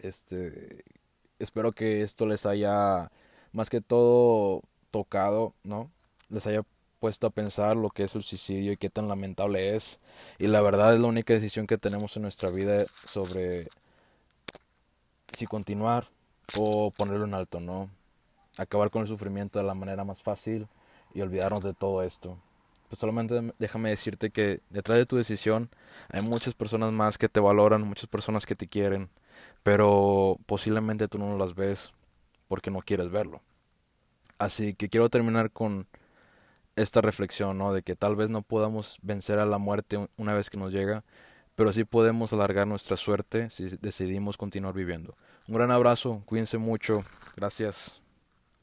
Este, 0.02 0.84
espero 1.44 1.72
que 1.72 2.02
esto 2.04 2.26
les 2.26 2.46
haya 2.46 3.12
más 3.54 3.70
que 3.70 3.82
todo 3.82 4.62
tocado, 4.92 5.54
¿no? 5.64 5.92
Les 6.30 6.48
haya 6.48 6.64
puesto 7.00 7.28
a 7.28 7.32
pensar 7.32 7.76
lo 7.76 7.90
que 7.90 8.04
es 8.04 8.16
el 8.16 8.24
suicidio 8.24 8.72
y 8.72 8.78
qué 8.78 8.90
tan 8.90 9.08
lamentable 9.08 9.76
es. 9.76 10.00
Y 10.38 10.48
la 10.48 10.62
verdad 10.62 10.94
es 10.94 11.00
la 11.00 11.08
única 11.08 11.34
decisión 11.34 11.68
que 11.68 11.78
tenemos 11.78 12.16
en 12.16 12.22
nuestra 12.22 12.52
vida 12.52 12.86
sobre 13.06 13.70
si 15.34 15.48
continuar 15.48 16.08
o 16.56 16.92
ponerlo 16.92 17.26
en 17.26 17.34
alto, 17.34 17.60
¿no? 17.60 17.90
Acabar 18.58 18.92
con 18.92 19.02
el 19.02 19.08
sufrimiento 19.08 19.60
de 19.60 19.66
la 19.66 19.74
manera 19.74 20.04
más 20.04 20.22
fácil 20.22 20.68
y 21.14 21.22
olvidarnos 21.22 21.64
de 21.64 21.74
todo 21.74 22.04
esto. 22.04 22.38
Pues 22.90 23.00
solamente 23.00 23.54
déjame 23.58 23.90
decirte 23.90 24.32
que 24.32 24.60
detrás 24.70 24.98
de 24.98 25.06
tu 25.06 25.16
decisión 25.16 25.70
hay 26.10 26.22
muchas 26.22 26.54
personas 26.54 26.92
más 26.92 27.18
que 27.18 27.30
te 27.30 27.40
valoran, 27.40 27.88
muchas 27.88 28.08
personas 28.08 28.46
que 28.46 28.56
te 28.56 28.68
quieren, 28.68 29.10
pero 29.64 30.38
posiblemente 30.46 31.08
tú 31.08 31.18
no 31.18 31.38
las 31.38 31.56
ves 31.56 31.92
porque 32.48 32.72
no 32.72 32.80
quieres 32.82 33.10
verlo. 33.12 33.42
Así 34.38 34.74
que 34.74 34.90
quiero 34.90 35.10
terminar 35.10 35.52
con 35.52 35.88
esta 36.76 37.02
reflexión, 37.02 37.58
¿no? 37.58 37.74
De 37.74 37.84
que 37.84 37.96
tal 37.96 38.16
vez 38.16 38.30
no 38.30 38.42
podamos 38.42 38.98
vencer 39.02 39.40
a 39.40 39.46
la 39.46 39.58
muerte 39.58 40.08
una 40.18 40.34
vez 40.34 40.50
que 40.50 40.58
nos 40.58 40.72
llega, 40.72 41.04
pero 41.56 41.74
sí 41.74 41.84
podemos 41.84 42.34
alargar 42.34 42.68
nuestra 42.68 42.98
suerte 42.98 43.50
si 43.50 43.70
decidimos 43.82 44.38
continuar 44.38 44.74
viviendo. 44.74 45.16
Un 45.48 45.56
gran 45.56 45.72
abrazo, 45.72 46.24
cuídense 46.26 46.58
mucho, 46.58 47.04
gracias. 47.36 48.01